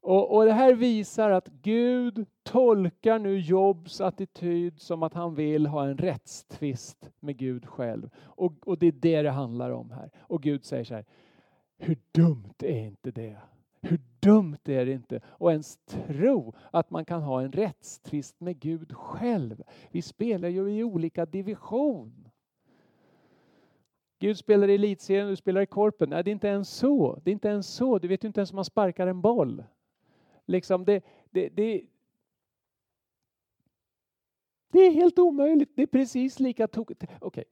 [0.00, 5.66] Och, och, Det här visar att Gud tolkar nu Jobs attityd som att han vill
[5.66, 8.10] ha en rättstvist med Gud själv.
[8.22, 10.10] Och, och det är det det handlar om här.
[10.20, 11.04] Och Gud säger så här,
[11.78, 13.36] hur dumt är inte det?
[13.80, 18.60] Hur dumt är det inte att ens tro att man kan ha en rättstvist med
[18.60, 19.62] Gud själv?
[19.90, 22.27] Vi spelar ju i olika division.
[24.18, 26.10] Gud spelar i elitserien och du spelar i korpen.
[26.10, 27.20] Nej, det är inte ens så.
[27.24, 27.98] Det är inte ens så.
[27.98, 29.64] Du vet ju inte ens om man sparkar en boll.
[30.46, 31.82] Liksom det, det, det,
[34.72, 35.70] det är helt omöjligt.
[35.74, 37.02] Det är precis lika tokigt.
[37.02, 37.44] Okej, okay.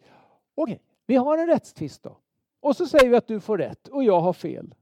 [0.55, 0.79] okay.
[1.07, 2.19] vi har en rättstvist då.
[2.61, 4.75] Och så säger vi att du får rätt och jag har fel.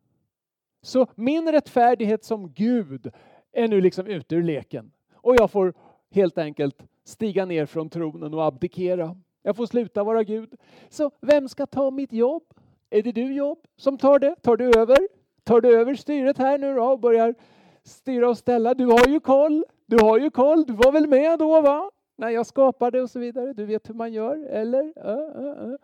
[0.83, 3.13] Så min rättfärdighet som Gud
[3.53, 4.93] är nu liksom ute ur leken.
[5.15, 5.75] Och jag får
[6.11, 9.17] helt enkelt stiga ner från tronen och abdikera.
[9.47, 10.55] Jag får sluta vara Gud.
[10.89, 12.43] Så vem ska ta mitt jobb?
[12.91, 14.35] Är det du Jobb som tar det?
[14.43, 14.99] Tar du över?
[15.45, 17.35] Tar du över styret här nu då och börjar
[17.83, 18.75] styra och ställa?
[18.75, 19.65] Du har ju koll.
[19.87, 20.65] Du har ju koll.
[20.65, 21.91] Du var väl med då va?
[22.17, 23.53] När jag skapade och så vidare.
[23.53, 24.83] Du vet hur man gör, eller?
[24.83, 25.77] Uh, uh, uh.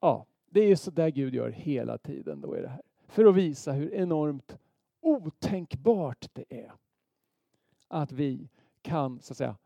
[0.00, 2.82] Ja, det är ju så där Gud gör hela tiden då i det här.
[3.08, 4.58] För att visa hur enormt
[5.00, 6.72] otänkbart det är
[7.88, 8.48] att vi
[8.82, 9.56] kan, så att säga,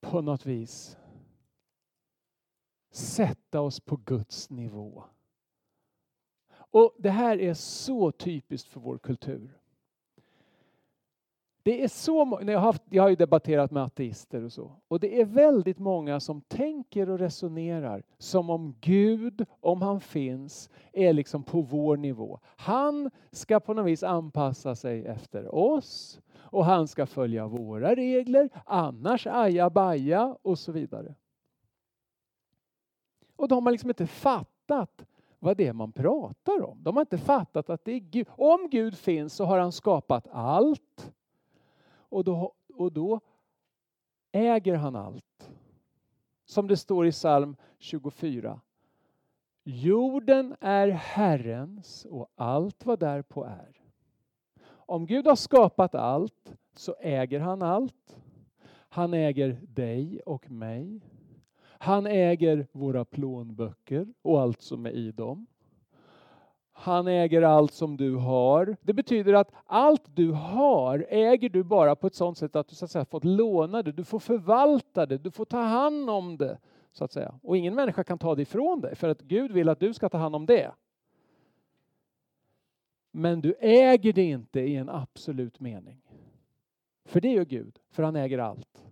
[0.00, 0.96] på något vis
[2.96, 5.04] sätta oss på Guds nivå.
[6.54, 9.58] Och Det här är så typiskt för vår kultur.
[11.62, 14.72] Det är så, jag, har haft, jag har ju debatterat med ateister och så.
[14.88, 20.70] Och det är väldigt många som tänker och resonerar som om Gud, om han finns,
[20.92, 22.40] är liksom på vår nivå.
[22.56, 28.48] Han ska på något vis anpassa sig efter oss och han ska följa våra regler,
[28.66, 31.14] annars ajabaja och så vidare.
[33.36, 35.06] Och de har liksom inte fattat
[35.38, 36.82] vad det är man pratar om.
[36.82, 38.26] De har inte fattat att det är Gud.
[38.30, 41.12] Om Gud finns så har han skapat allt.
[41.96, 43.20] Och då, och då
[44.32, 45.50] äger han allt.
[46.44, 48.60] Som det står i psalm 24.
[49.64, 53.80] Jorden är Herrens och allt vad därpå är.
[54.66, 58.18] Om Gud har skapat allt så äger han allt.
[58.88, 61.00] Han äger dig och mig.
[61.84, 65.46] Han äger våra plånböcker och allt som är i dem.
[66.72, 68.76] Han äger allt som du har.
[68.80, 72.74] Det betyder att allt du har äger du bara på ett sådant sätt att du
[72.74, 76.36] så att säga, fått låna det, du får förvalta det, du får ta hand om
[76.36, 76.58] det.
[76.92, 77.38] så att säga.
[77.42, 80.08] Och ingen människa kan ta det ifrån dig för att Gud vill att du ska
[80.08, 80.72] ta hand om det.
[83.10, 86.00] Men du äger det inte i en absolut mening.
[87.04, 88.83] För det gör Gud, för han äger allt.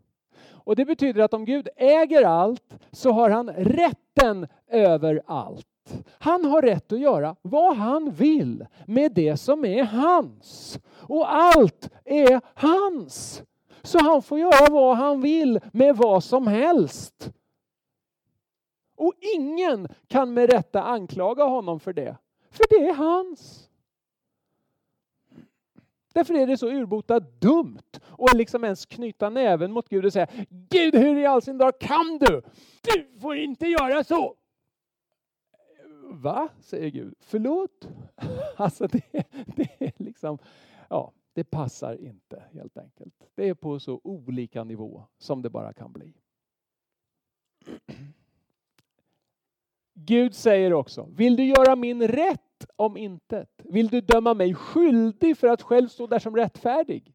[0.65, 5.67] Och det betyder att om Gud äger allt så har han rätten över allt.
[6.19, 10.79] Han har rätt att göra vad han vill med det som är hans.
[11.09, 13.43] Och allt är hans.
[13.83, 17.33] Så han får göra vad han vill med vad som helst.
[18.97, 22.17] Och ingen kan med rätta anklaga honom för det.
[22.51, 23.69] För det är hans.
[26.13, 30.27] Därför är det så urbota dumt att liksom ens knyta näven mot Gud och säga
[30.49, 32.43] Gud, hur i all sin dag kan du?
[32.83, 34.37] Du får inte göra så!
[36.13, 36.49] Va?
[36.61, 37.15] säger Gud.
[37.21, 37.89] Förlåt?
[38.57, 39.03] Alltså det,
[39.47, 40.39] det är liksom,
[40.91, 43.15] ja, det passar inte helt enkelt.
[43.35, 46.15] Det är på så olika nivå som det bara kan bli.
[49.95, 53.49] Gud säger också, vill du göra min rätt om intet?
[53.65, 57.15] Vill du döma mig skyldig för att själv stå där som rättfärdig?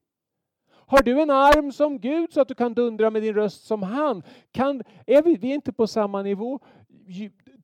[0.69, 3.83] Har du en arm som Gud så att du kan dundra med din röst som
[3.83, 4.23] han?
[4.51, 6.59] Kan, är vi, vi är inte på samma nivå?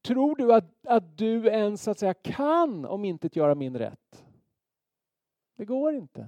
[0.01, 4.25] Tror du att, att du ens så att säga, kan om inte göra min rätt?
[5.55, 6.27] Det går inte.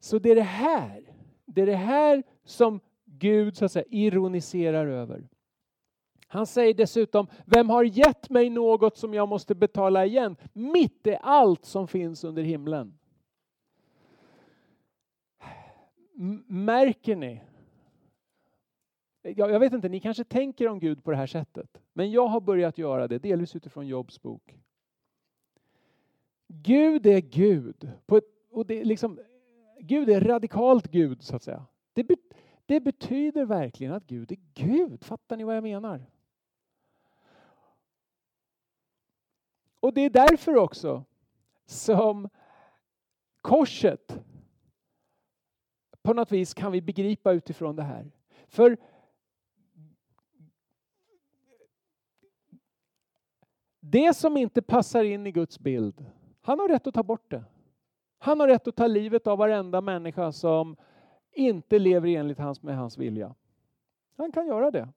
[0.00, 1.12] Så det är det här,
[1.44, 5.28] det är det här som Gud så att säga, ironiserar över.
[6.34, 10.36] Han säger dessutom, vem har gett mig något som jag måste betala igen?
[10.52, 12.98] Mitt är allt som finns under himlen.
[16.46, 17.42] Märker ni?
[19.22, 21.80] Jag vet inte, ni kanske tänker om Gud på det här sättet.
[21.92, 24.58] Men jag har börjat göra det, delvis utifrån Jobs bok.
[26.48, 27.90] Gud är Gud.
[28.06, 29.20] På ett, och det är liksom,
[29.80, 31.66] Gud är radikalt Gud, så att säga.
[31.92, 32.16] Det, be,
[32.66, 35.04] det betyder verkligen att Gud är Gud.
[35.04, 36.06] Fattar ni vad jag menar?
[39.84, 41.04] Och det är därför också
[41.66, 42.28] som
[43.40, 44.18] korset
[46.02, 48.10] på något vis kan vi begripa utifrån det här.
[48.46, 48.76] För
[53.80, 56.06] det som inte passar in i Guds bild,
[56.40, 57.44] han har rätt att ta bort det.
[58.18, 60.76] Han har rätt att ta livet av varenda människa som
[61.32, 63.34] inte lever enligt hans, med hans vilja.
[64.16, 64.88] Han kan göra det.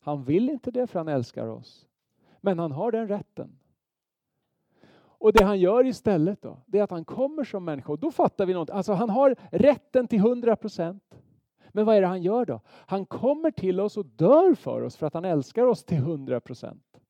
[0.00, 1.86] Han vill inte det för han älskar oss.
[2.40, 3.58] Men han har den rätten.
[5.18, 7.92] Och det han gör istället då, det är att han kommer som människa.
[7.92, 8.70] Och då fattar vi något.
[8.70, 11.14] Alltså han har rätten till 100 procent.
[11.68, 12.60] Men vad är det han gör då?
[12.66, 16.40] Han kommer till oss och dör för oss för att han älskar oss till 100
[16.40, 17.00] procent.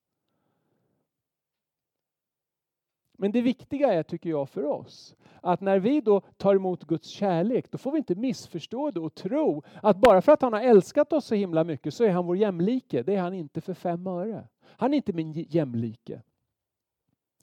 [3.21, 7.09] Men det viktiga är, tycker jag, för oss, att när vi då tar emot Guds
[7.09, 10.61] kärlek, då får vi inte missförstå det och tro att bara för att han har
[10.61, 13.03] älskat oss så himla mycket så är han vår jämlike.
[13.03, 14.49] Det är han inte för fem öre.
[14.65, 16.23] Han är inte min jämlike.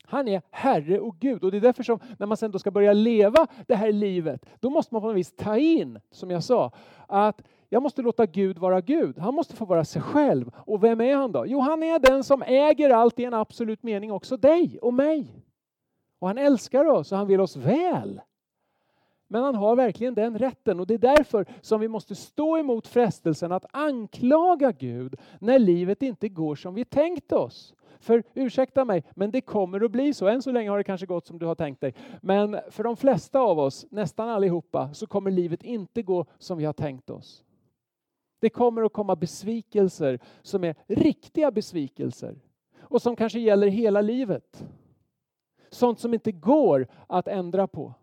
[0.08, 2.72] Han är Herre och Gud och det är därför som när man sen då ska
[2.72, 6.44] börja leva det här livet, då måste man på något vis ta in, som jag
[6.44, 6.72] sa,
[7.08, 9.20] att jag måste låta Gud vara Gud.
[9.20, 10.52] Han måste få vara sig själv.
[10.56, 11.46] Och vem är han då?
[11.48, 15.44] Jo, han är den som äger allt i en absolut mening, också dig och mig.
[16.20, 18.22] Och han älskar oss och han vill oss väl.
[19.28, 22.88] Men han har verkligen den rätten och det är därför som vi måste stå emot
[22.88, 27.74] frestelsen att anklaga Gud när livet inte går som vi tänkt oss.
[28.06, 30.28] För ursäkta mig, men det kommer att bli så.
[30.28, 31.94] Än så länge har det kanske gått som du har tänkt dig.
[32.22, 36.66] Men för de flesta av oss, nästan allihopa, så kommer livet inte gå som vi
[36.66, 37.44] har tänkt oss.
[38.40, 42.40] Det kommer att komma besvikelser som är riktiga besvikelser
[42.82, 44.66] och som kanske gäller hela livet.
[45.70, 47.94] Sånt som inte går att ändra på.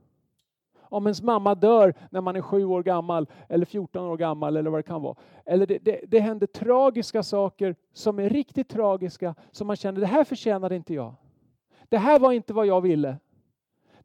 [0.93, 4.71] Om ens mamma dör när man är sju år gammal eller 14 år gammal eller
[4.71, 5.17] vad det kan vara.
[5.45, 10.07] Eller det, det, det händer tragiska saker som är riktigt tragiska som man känner det
[10.07, 11.15] här förtjänade inte jag.
[11.89, 13.19] Det här var inte vad jag ville.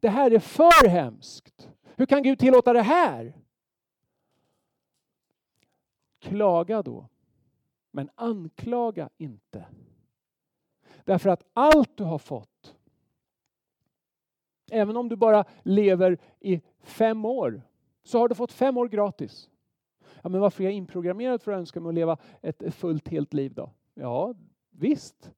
[0.00, 1.70] Det här är för hemskt.
[1.96, 3.34] Hur kan Gud tillåta det här?
[6.20, 7.08] Klaga då,
[7.90, 9.66] men anklaga inte.
[11.04, 12.74] Därför att allt du har fått
[14.70, 17.62] Även om du bara lever i fem år
[18.02, 19.50] så har du fått fem år gratis.
[20.22, 23.34] Ja, men varför är jag inprogrammerad för att önska mig att leva ett fullt helt
[23.34, 23.70] liv då?
[23.94, 24.34] Ja,
[24.70, 25.32] visst.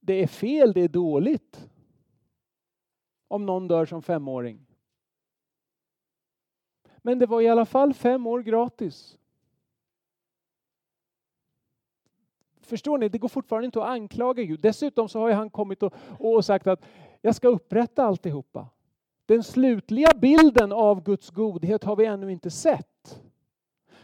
[0.00, 1.70] Det är fel, det är dåligt.
[3.28, 4.66] Om någon dör som femåring.
[6.98, 9.18] Men det var i alla fall fem år gratis.
[12.60, 13.08] Förstår ni?
[13.08, 14.60] Det går fortfarande inte att anklaga Gud.
[14.60, 16.84] Dessutom så har han kommit och, och sagt att
[17.20, 18.68] jag ska upprätta alltihopa.
[19.26, 23.20] Den slutliga bilden av Guds godhet har vi ännu inte sett.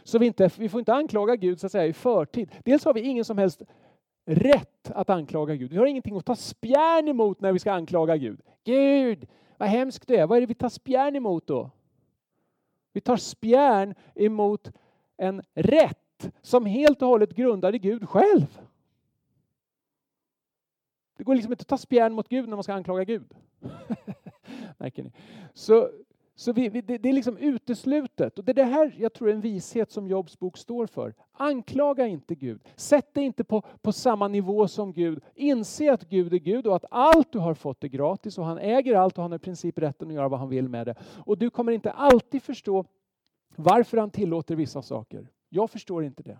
[0.03, 2.51] Så vi, inte, vi får inte anklaga Gud så att säga, i förtid.
[2.65, 3.61] Dels har vi ingen som helst
[4.25, 5.71] rätt att anklaga Gud.
[5.71, 8.41] Vi har ingenting att ta spjärn emot när vi ska anklaga Gud.
[8.63, 10.27] Gud, vad hemskt du är.
[10.27, 11.71] Vad är det vi tar spjärn emot då?
[12.93, 14.71] Vi tar spjärn emot
[15.17, 18.59] en rätt som helt och hållet grundar i Gud själv.
[21.17, 23.33] Det går liksom inte att ta spjärn mot Gud när man ska anklaga Gud.
[24.83, 25.11] Märker ni?
[25.53, 25.89] Så,
[26.35, 28.39] så vi, vi, det, det, är liksom uteslutet.
[28.39, 31.13] Och det är det här jag tror är en vishet som Jobs bok står för.
[31.31, 32.61] Anklaga inte Gud.
[32.75, 35.23] Sätt dig inte på, på samma nivå som Gud.
[35.35, 38.57] Inse att Gud är Gud och att allt du har fått är gratis och han
[38.57, 40.95] äger allt och han har i princip rätten att göra vad han vill med det.
[41.25, 42.85] Och du kommer inte alltid förstå
[43.55, 45.27] varför han tillåter vissa saker.
[45.49, 46.39] Jag förstår inte det.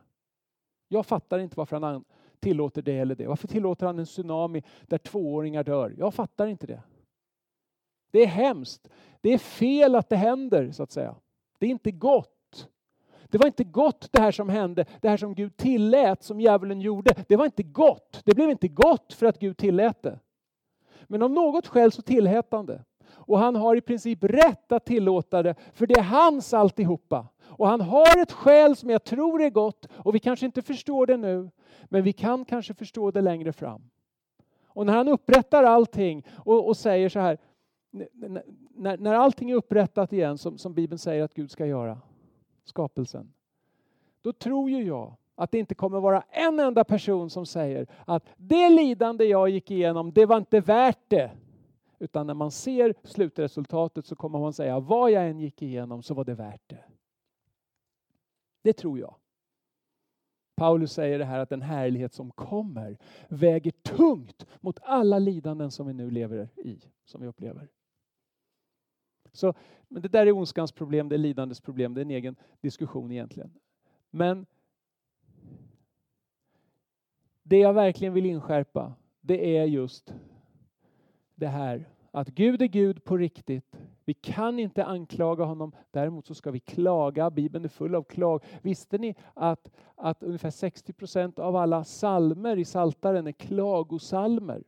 [0.87, 2.03] Jag fattar inte varför han
[2.39, 3.27] tillåter det eller det.
[3.27, 5.95] Varför tillåter han en tsunami där tvååringar dör?
[5.97, 6.81] Jag fattar inte det.
[8.13, 8.89] Det är hemskt.
[9.21, 11.15] Det är fel att det händer, så att säga.
[11.59, 12.69] Det är inte gott.
[13.29, 16.81] Det var inte gott det här som hände, det här som Gud tillät, som djävulen
[16.81, 17.15] gjorde.
[17.27, 18.21] Det var inte gott.
[18.25, 20.19] Det blev inte gott för att Gud tillät det.
[21.07, 22.83] Men av något skäl så tillät han det.
[23.09, 27.27] Och han har i princip rätt att tillåta det, för det är hans alltihopa.
[27.41, 31.05] Och han har ett skäl som jag tror är gott, och vi kanske inte förstår
[31.05, 31.49] det nu,
[31.83, 33.89] men vi kan kanske förstå det längre fram.
[34.67, 37.37] Och när han upprättar allting och, och säger så här,
[37.93, 42.01] när, när allting är upprättat igen, som, som Bibeln säger att Gud ska göra,
[42.63, 43.33] skapelsen,
[44.21, 48.25] då tror ju jag att det inte kommer vara en enda person som säger att
[48.37, 51.31] det lidande jag gick igenom, det var inte värt det.
[51.99, 56.13] Utan när man ser slutresultatet så kommer man säga vad jag än gick igenom så
[56.13, 56.83] var det värt det.
[58.61, 59.15] Det tror jag.
[60.55, 65.87] Paulus säger det här att den härlighet som kommer väger tungt mot alla lidanden som
[65.87, 67.67] vi nu lever i, som vi upplever.
[69.33, 69.53] Så,
[69.87, 73.11] men det där är ondskans problem, det är lidandets problem, det är en egen diskussion
[73.11, 73.53] egentligen.
[74.09, 74.45] Men
[77.43, 80.13] det jag verkligen vill inskärpa, det är just
[81.35, 83.75] det här att Gud är Gud på riktigt.
[84.05, 87.29] Vi kan inte anklaga honom, däremot så ska vi klaga.
[87.29, 88.43] Bibeln är full av klag.
[88.61, 94.63] Visste ni att, att ungefär 60 procent av alla salmer i Saltaren är klagosalmer?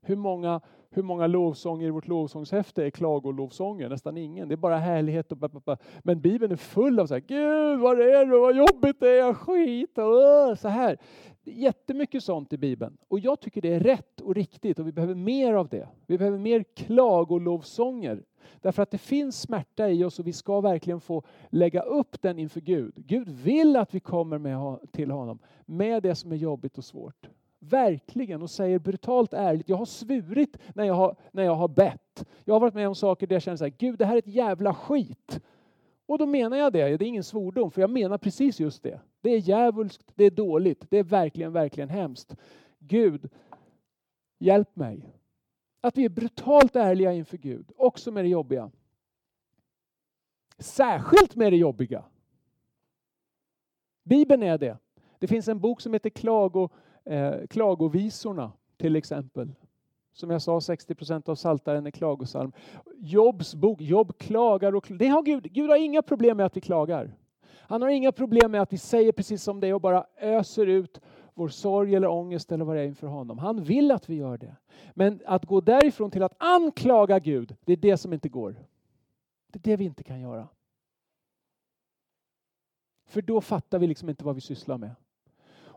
[0.00, 0.60] Hur många
[0.94, 3.88] hur många lovsånger i vårt lovsångshäfte är klagolovsånger?
[3.88, 4.48] Nästan ingen.
[4.48, 5.76] Det är bara härlighet och bababa.
[6.02, 9.34] Men Bibeln är full av så här, Gud vad är det, vad jobbigt det är,
[9.34, 10.98] skit och så här.
[11.44, 12.96] Jättemycket sånt i Bibeln.
[13.08, 15.88] Och jag tycker det är rätt och riktigt och vi behöver mer av det.
[16.06, 18.22] Vi behöver mer klagolovsånger.
[18.60, 22.38] Därför att det finns smärta i oss och vi ska verkligen få lägga upp den
[22.38, 22.92] inför Gud.
[22.96, 27.28] Gud vill att vi kommer med till honom med det som är jobbigt och svårt.
[27.68, 32.24] Verkligen, och säger brutalt ärligt, jag har svurit när jag har, när jag har bett.
[32.44, 34.18] Jag har varit med om saker där jag känner så här, Gud det här är
[34.18, 35.40] ett jävla skit.
[36.06, 39.00] Och då menar jag det, det är ingen svordom, för jag menar precis just det.
[39.20, 42.36] Det är djävulskt, det är dåligt, det är verkligen, verkligen hemskt.
[42.78, 43.30] Gud,
[44.38, 45.12] hjälp mig.
[45.80, 48.70] Att vi är brutalt ärliga inför Gud, också med det jobbiga.
[50.58, 52.04] Särskilt med det jobbiga.
[54.02, 54.78] Bibeln är det.
[55.18, 56.68] Det finns en bok som heter Klago,
[57.04, 59.54] eh, klagovisorna till exempel.
[60.12, 62.52] Som jag sa, 60 procent av saltaren är klagosalm.
[62.96, 65.52] Jobs bok, Jobb klagar och det har Gud.
[65.52, 67.16] Gud har inga problem med att vi klagar.
[67.50, 70.66] Han har inga problem med att vi säger precis som det är och bara öser
[70.66, 71.00] ut
[71.34, 73.38] vår sorg eller ångest eller vad det är inför honom.
[73.38, 74.56] Han vill att vi gör det.
[74.94, 78.56] Men att gå därifrån till att anklaga Gud, det är det som inte går.
[79.52, 80.48] Det är det vi inte kan göra.
[83.06, 84.94] För då fattar vi liksom inte vad vi sysslar med.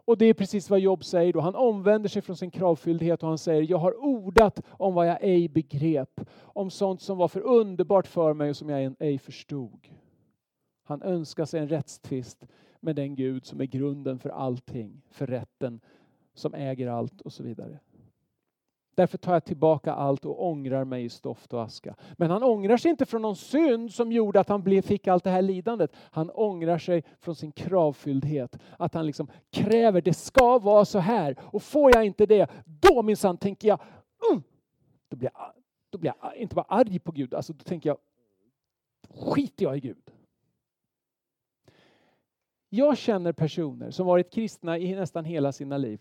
[0.07, 1.39] Och det är precis vad Job säger då.
[1.39, 5.17] Han omvänder sig från sin kravfylldhet och han säger, jag har ordat om vad jag
[5.21, 9.87] ej begrep, om sånt som var för underbart för mig och som jag ej förstod.
[10.83, 12.45] Han önskar sig en rättstvist
[12.79, 15.79] med den Gud som är grunden för allting, för rätten
[16.33, 17.79] som äger allt och så vidare.
[18.97, 21.95] Därför tar jag tillbaka allt och ångrar mig i stoft och aska.
[22.17, 25.29] Men han ångrar sig inte från någon synd som gjorde att han fick allt det
[25.29, 25.91] här lidandet.
[25.95, 28.59] Han ångrar sig från sin kravfylldhet.
[28.79, 31.35] Att han liksom kräver, det ska vara så här.
[31.43, 33.79] Och får jag inte det, då minsann tänker jag,
[34.31, 34.43] mm,
[35.09, 35.51] då, blir jag
[35.89, 37.97] då blir jag inte bara arg på Gud, alltså då tänker jag,
[39.09, 40.11] skiter jag i Gud.
[42.69, 45.99] Jag känner personer som varit kristna i nästan hela sina liv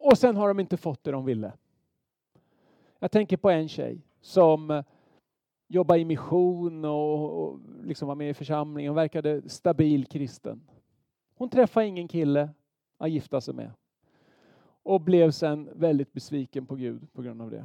[0.00, 1.52] och sen har de inte fått det de ville.
[2.98, 4.84] Jag tänker på en tjej som eh,
[5.68, 10.60] jobbar i mission och, och liksom var med i församlingen och verkade stabil kristen.
[11.34, 12.48] Hon träffade ingen kille
[12.98, 13.70] att gifta sig med.
[14.82, 17.64] Och blev sen väldigt besviken på Gud på grund av det.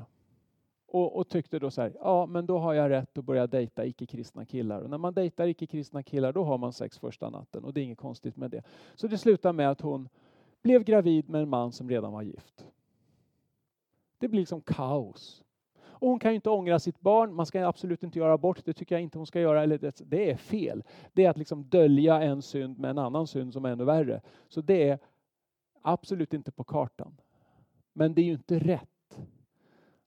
[0.88, 3.86] Och, och, tyckte då så här, ja men då har jag rätt att börja dejta
[3.86, 4.82] icke-kristna killar.
[4.82, 7.84] Och när man dejtar icke-kristna killar då har man sex första natten och det är
[7.84, 8.64] inget konstigt med det.
[8.96, 10.10] Så det slutar med att hon
[10.66, 12.66] blev gravid med en man som redan var gift.
[14.18, 15.44] Det blir liksom kaos.
[15.84, 18.74] Och hon kan ju inte ångra sitt barn, man ska absolut inte göra abort, det
[18.74, 20.84] tycker jag inte hon ska göra, eller det, det är fel.
[21.14, 24.22] Det är att liksom dölja en synd med en annan synd som är ännu värre.
[24.48, 25.00] Så det är
[25.82, 27.18] absolut inte på kartan.
[27.94, 29.20] Men det är ju inte rätt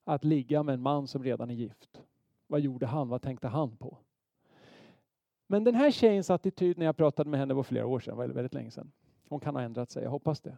[0.03, 2.01] att ligga med en man som redan är gift.
[2.47, 3.09] Vad gjorde han?
[3.09, 3.97] Vad tänkte han på?
[5.47, 8.37] Men den här tjejens attityd när jag pratade med henne var flera år sedan, väldigt,
[8.37, 8.91] väldigt länge sedan.
[9.29, 10.57] Hon kan ha ändrat sig, jag hoppas det.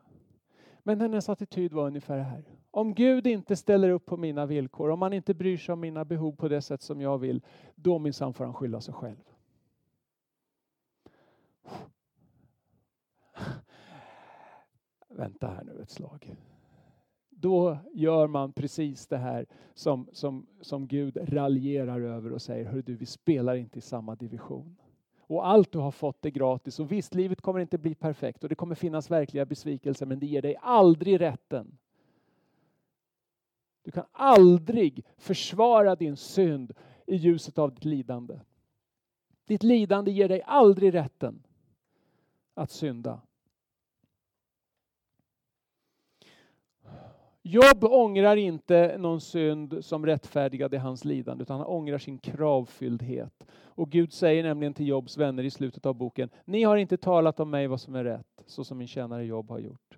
[0.83, 2.43] Men hennes attityd var ungefär här.
[2.71, 6.05] Om Gud inte ställer upp på mina villkor, om han inte bryr sig om mina
[6.05, 7.41] behov på det sätt som jag vill,
[7.75, 9.23] då minsann får han skylla sig själv.
[15.09, 16.35] Vänta här nu ett slag.
[17.29, 22.81] Då gör man precis det här som, som, som Gud raljerar över och säger, hör
[22.81, 24.77] du, vi spelar inte i samma division
[25.31, 26.79] och allt du har fått är gratis.
[26.79, 30.25] Och visst, livet kommer inte bli perfekt och det kommer finnas verkliga besvikelser, men det
[30.25, 31.77] ger dig aldrig rätten.
[33.83, 36.73] Du kan aldrig försvara din synd
[37.07, 38.39] i ljuset av ditt lidande.
[39.45, 41.43] Ditt lidande ger dig aldrig rätten
[42.53, 43.21] att synda.
[47.43, 53.43] Jobb ångrar inte någon synd som rättfärdigade hans lidande, utan han ångrar sin kravfylldhet.
[53.65, 57.39] Och Gud säger nämligen till Jobs vänner i slutet av boken, ni har inte talat
[57.39, 59.97] om mig vad som är rätt, så som min tjänare Jobb har gjort.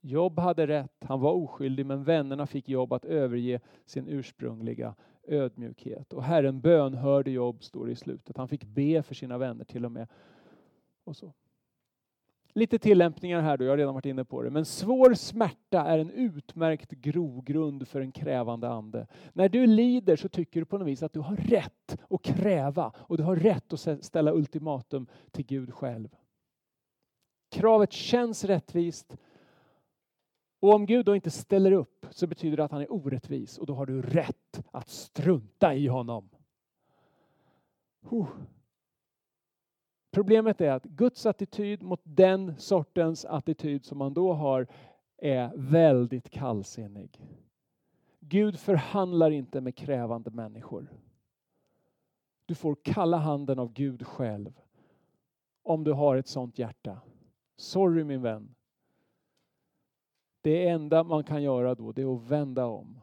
[0.00, 4.94] Jobb hade rätt, han var oskyldig, men vännerna fick Jobb att överge sin ursprungliga
[5.28, 6.12] ödmjukhet.
[6.12, 8.36] Och Herren bönhörde Jobb, står det i slutet.
[8.36, 10.08] Han fick be för sina vänner till och med.
[11.04, 11.32] Och så.
[12.56, 14.50] Lite tillämpningar här då, jag har redan varit inne på det.
[14.50, 19.06] Men svår smärta är en utmärkt grogrund för en krävande ande.
[19.32, 22.92] När du lider så tycker du på något vis att du har rätt att kräva
[22.96, 26.08] och du har rätt att ställa ultimatum till Gud själv.
[27.50, 29.16] Kravet känns rättvist
[30.60, 33.66] och om Gud då inte ställer upp så betyder det att han är orättvis och
[33.66, 36.28] då har du rätt att strunta i honom.
[40.16, 44.66] Problemet är att Guds attityd mot den sortens attityd som man då har
[45.16, 47.24] är väldigt kallsinnig.
[48.20, 50.92] Gud förhandlar inte med krävande människor.
[52.46, 54.60] Du får kalla handen av Gud själv
[55.62, 57.00] om du har ett sånt hjärta.
[57.56, 58.54] Sorry min vän.
[60.40, 63.00] Det enda man kan göra då det är att vända om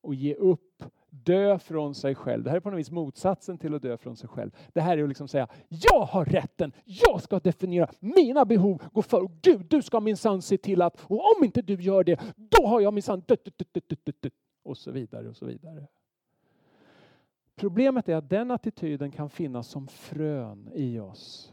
[0.00, 0.67] och ge upp
[1.10, 2.44] dö från sig själv.
[2.44, 4.50] Det här är på något vis motsatsen till att dö från sig själv.
[4.72, 9.02] Det här är att liksom säga, jag har rätten, jag ska definiera mina behov, gå
[9.02, 12.20] för och Gud, du ska minsann se till att, och om inte du gör det,
[12.36, 13.22] då har jag minsann
[14.62, 15.86] och så vidare och så vidare.
[17.56, 21.52] Problemet är att den attityden kan finnas som frön i oss.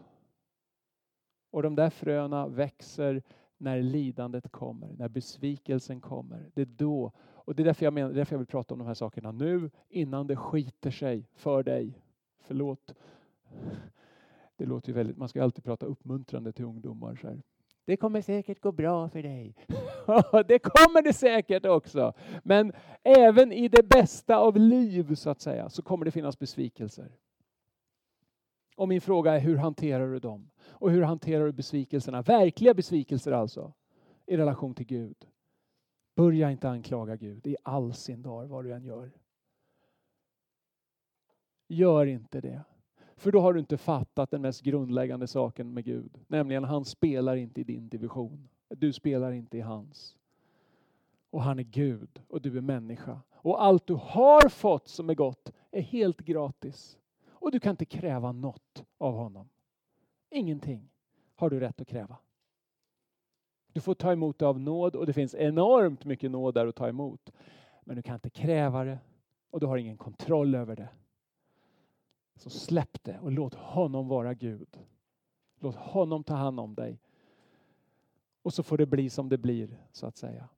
[1.52, 3.24] Och de där fröna växer
[3.58, 6.52] när lidandet kommer, när besvikelsen kommer.
[6.54, 7.12] Det är då
[7.46, 9.70] och det är därför jag, menar, därför jag vill prata om de här sakerna nu,
[9.90, 12.02] innan det skiter sig för dig.
[12.40, 12.96] Förlåt.
[14.58, 17.16] Det låter ju väldigt, man ska alltid prata uppmuntrande till ungdomar.
[17.16, 17.42] Så här.
[17.86, 19.56] Det kommer säkert gå bra för dig.
[20.48, 22.14] det kommer det säkert också.
[22.44, 22.74] Men
[23.04, 27.12] även i det bästa av liv så att säga så kommer det finnas besvikelser.
[28.76, 30.50] Och min fråga är hur hanterar du dem?
[30.70, 32.22] Och hur hanterar du besvikelserna?
[32.22, 33.74] Verkliga besvikelser alltså
[34.26, 35.16] i relation till Gud.
[36.16, 39.12] Börja inte anklaga Gud i all sin dag vad du än gör.
[41.68, 42.64] Gör inte det.
[43.16, 46.20] För då har du inte fattat den mest grundläggande saken med Gud.
[46.28, 48.50] Nämligen han spelar inte i din division.
[48.70, 50.18] Du spelar inte i hans.
[51.30, 53.22] Och han är Gud och du är människa.
[53.32, 56.98] Och allt du har fått som är gott är helt gratis.
[57.28, 59.50] Och du kan inte kräva något av honom.
[60.30, 60.90] Ingenting
[61.36, 62.18] har du rätt att kräva.
[63.76, 66.76] Du får ta emot det av nåd och det finns enormt mycket nåd där att
[66.76, 67.32] ta emot.
[67.84, 69.00] Men du kan inte kräva det
[69.50, 70.90] och du har ingen kontroll över det.
[72.36, 74.80] Så släpp det och låt honom vara Gud.
[75.60, 77.00] Låt honom ta hand om dig.
[78.42, 80.50] Och så får det bli som det blir, så att säga.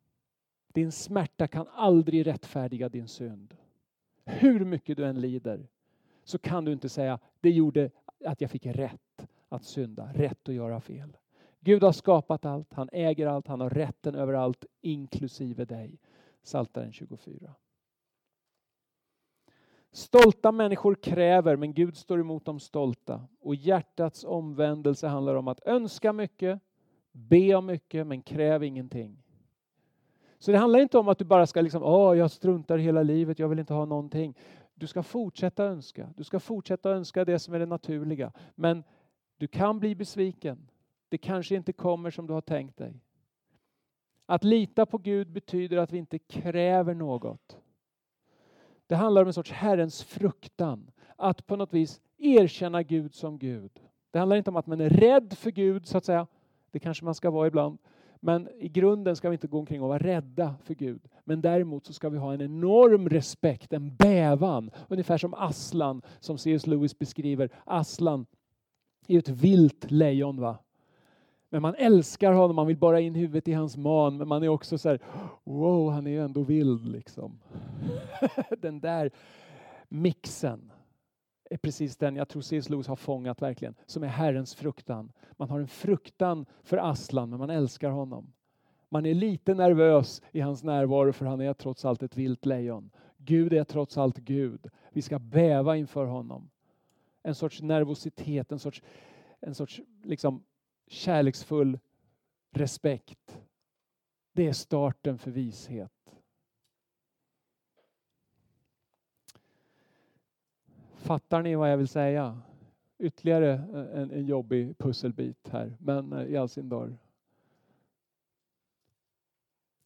[0.68, 3.58] Din smärta kan aldrig rättfärdiga din synd.
[4.26, 5.68] Hur mycket du än lider
[6.24, 7.92] så kan du inte säga, det gjorde
[8.26, 11.18] att jag fick rätt att synda, rätt att göra fel.
[11.60, 16.00] Gud har skapat allt, han äger allt, han har rätten över allt, inklusive dig.
[16.44, 17.56] Saltaren 24.
[19.92, 23.28] Stolta människor kräver, men Gud står emot de stolta.
[23.40, 26.62] Och hjärtats omvändelse handlar om att önska mycket,
[27.18, 29.24] Be om mycket men kräv ingenting.
[30.40, 33.40] Så det handlar inte om att du bara ska liksom, åh, jag struntar hela livet,
[33.40, 34.38] jag vill inte ha någonting.
[34.76, 36.10] Du ska fortsätta önska.
[36.18, 38.32] Du ska fortsätta önska det som är det naturliga.
[38.56, 38.84] Men
[39.38, 40.68] du kan bli besviken.
[41.10, 42.94] Det kanske inte kommer som du har tänkt dig.
[44.26, 47.58] Att lita på Gud betyder att vi inte kräver något.
[48.88, 50.92] Det handlar om en sorts Herrens fruktan.
[51.16, 53.72] Att på något vis erkänna Gud som Gud.
[54.12, 56.28] Det handlar inte om att man är rädd för Gud, så att säga.
[56.72, 57.78] Det kanske man ska vara ibland.
[58.20, 61.02] Men i grunden ska vi inte gå omkring och vara rädda för Gud.
[61.24, 64.72] Men däremot så ska vi ha en enorm respekt, en bävan.
[64.88, 66.68] Ungefär som Aslan, som C.S.
[66.68, 67.50] Lewis beskriver.
[67.66, 68.26] Aslan
[69.08, 70.40] är ett vilt lejon.
[70.40, 70.58] Va?
[71.50, 74.18] Men man älskar honom, man vill bara in huvudet i hans man.
[74.18, 75.00] Men man är också så här,
[75.44, 77.40] wow, han är ju ändå vild liksom.
[78.58, 79.12] den där
[79.88, 80.72] mixen
[81.50, 82.70] är precis den jag tror C.S.
[82.70, 85.12] Lewis har fångat verkligen, som är Herrens fruktan.
[85.32, 88.34] Man har en fruktan för Aslan, men man älskar honom.
[88.90, 92.90] Man är lite nervös i hans närvaro för han är trots allt ett vilt lejon.
[93.18, 94.70] Gud är trots allt Gud.
[94.92, 96.50] Vi ska bäva inför honom.
[97.24, 98.82] En sorts nervositet, en sorts,
[99.40, 100.44] en sorts liksom
[100.88, 101.80] kärleksfull
[102.52, 103.42] respekt.
[104.32, 105.92] Det är starten för vishet.
[110.94, 112.42] Fattar ni vad jag vill säga?
[113.00, 113.54] Ytterligare
[113.94, 116.98] en, en jobbig pusselbit här, men eh, i all sin dar.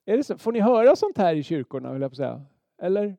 [0.05, 0.37] Är det så?
[0.37, 2.45] Får ni höra sånt här i kyrkorna, vill jag säga?
[2.77, 3.17] Eller?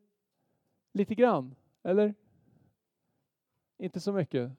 [0.92, 1.54] Lite grann?
[1.82, 2.14] Eller?
[3.78, 4.52] Inte så mycket?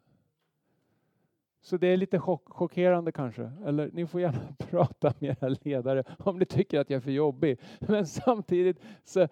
[1.64, 3.52] Så det är lite chock chockerande kanske.
[3.66, 7.12] Eller ni får gärna prata med era ledare om ni tycker att jag är för
[7.12, 7.60] jobbig.
[7.80, 9.28] Men samtidigt så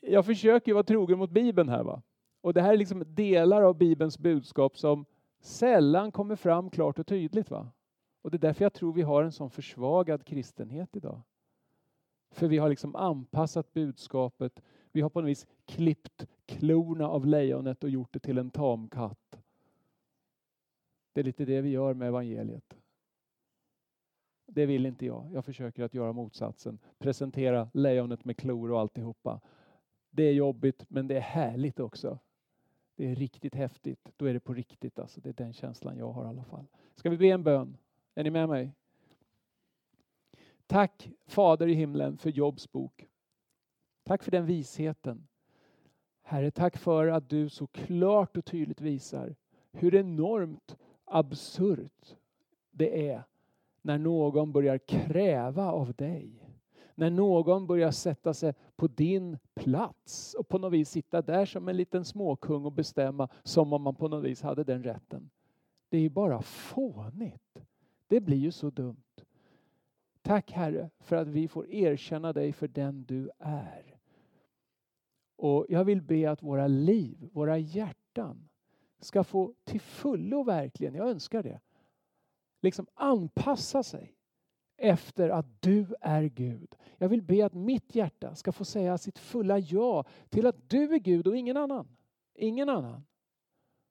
[0.00, 1.82] jag försöker vara trogen mot Bibeln här.
[1.82, 2.02] va.
[2.40, 5.04] Och det här är liksom delar av Bibelns budskap som
[5.40, 7.50] sällan kommer fram klart och tydligt.
[7.50, 7.68] va.
[8.22, 11.22] Och det är därför jag tror vi har en sån försvagad kristenhet idag.
[12.30, 14.62] För vi har liksom anpassat budskapet.
[14.92, 19.38] Vi har på något vis klippt klorna av lejonet och gjort det till en tamkatt.
[21.12, 22.76] Det är lite det vi gör med evangeliet.
[24.46, 25.28] Det vill inte jag.
[25.32, 26.78] Jag försöker att göra motsatsen.
[26.98, 29.40] Presentera lejonet med klor och alltihopa.
[30.10, 32.18] Det är jobbigt men det är härligt också.
[32.96, 34.12] Det är riktigt häftigt.
[34.16, 34.98] Då är det på riktigt.
[34.98, 35.20] Alltså.
[35.20, 36.66] Det är den känslan jag har i alla fall.
[36.94, 37.76] Ska vi be en bön?
[38.14, 38.72] Är ni med mig?
[40.66, 43.06] Tack Fader i himlen för Jobs bok.
[44.04, 45.28] Tack för den visheten.
[46.22, 49.36] Herre, tack för att du så klart och tydligt visar
[49.72, 50.76] hur enormt
[51.10, 52.16] absurt
[52.70, 53.22] det är
[53.82, 56.30] när någon börjar kräva av dig.
[56.94, 61.68] När någon börjar sätta sig på din plats och på något vis sitta där som
[61.68, 65.30] en liten småkung och bestämma som om man på något vis hade den rätten.
[65.88, 67.64] Det är ju bara fånigt.
[68.08, 68.96] Det blir ju så dumt.
[70.22, 73.98] Tack Herre för att vi får erkänna dig för den du är.
[75.36, 78.48] Och jag vill be att våra liv, våra hjärtan
[78.98, 81.60] ska få till fullo verkligen, jag önskar det,
[82.60, 84.14] liksom anpassa sig
[84.76, 86.76] efter att du är Gud.
[86.98, 90.94] Jag vill be att mitt hjärta ska få säga sitt fulla ja till att du
[90.94, 91.88] är Gud och ingen annan.
[92.34, 93.04] Ingen annan.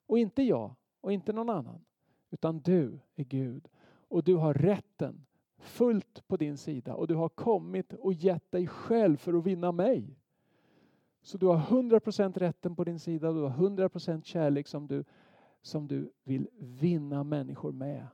[0.06, 1.86] Och inte jag och inte någon annan.
[2.30, 3.68] Utan du är Gud.
[4.10, 5.26] Och du har rätten
[5.58, 9.72] fullt på din sida och du har kommit och gett dig själv för att vinna
[9.72, 10.20] mig.
[11.22, 15.04] Så du har 100% rätten på din sida och du har 100% kärlek som du,
[15.62, 18.08] som du vill vinna människor med.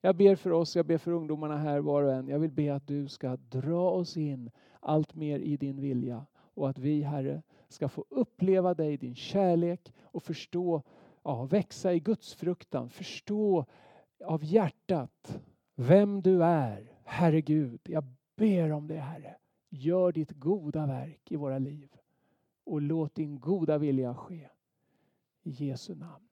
[0.00, 2.28] Jag ber för oss, jag ber för ungdomarna här var och en.
[2.28, 4.50] Jag vill be att du ska dra oss in
[4.80, 9.92] allt mer i din vilja och att vi Herre ska få uppleva dig, din kärlek
[10.02, 10.82] och förstå,
[11.22, 13.64] ja, växa i Guds fruktan, förstå
[14.24, 15.40] av hjärtat
[15.74, 17.80] vem du är, Herre Gud.
[17.84, 18.04] Jag
[18.36, 19.36] ber om det Herre.
[19.74, 21.96] Gör ditt goda verk i våra liv
[22.64, 24.48] och låt din goda vilja ske.
[25.42, 26.31] I Jesu namn.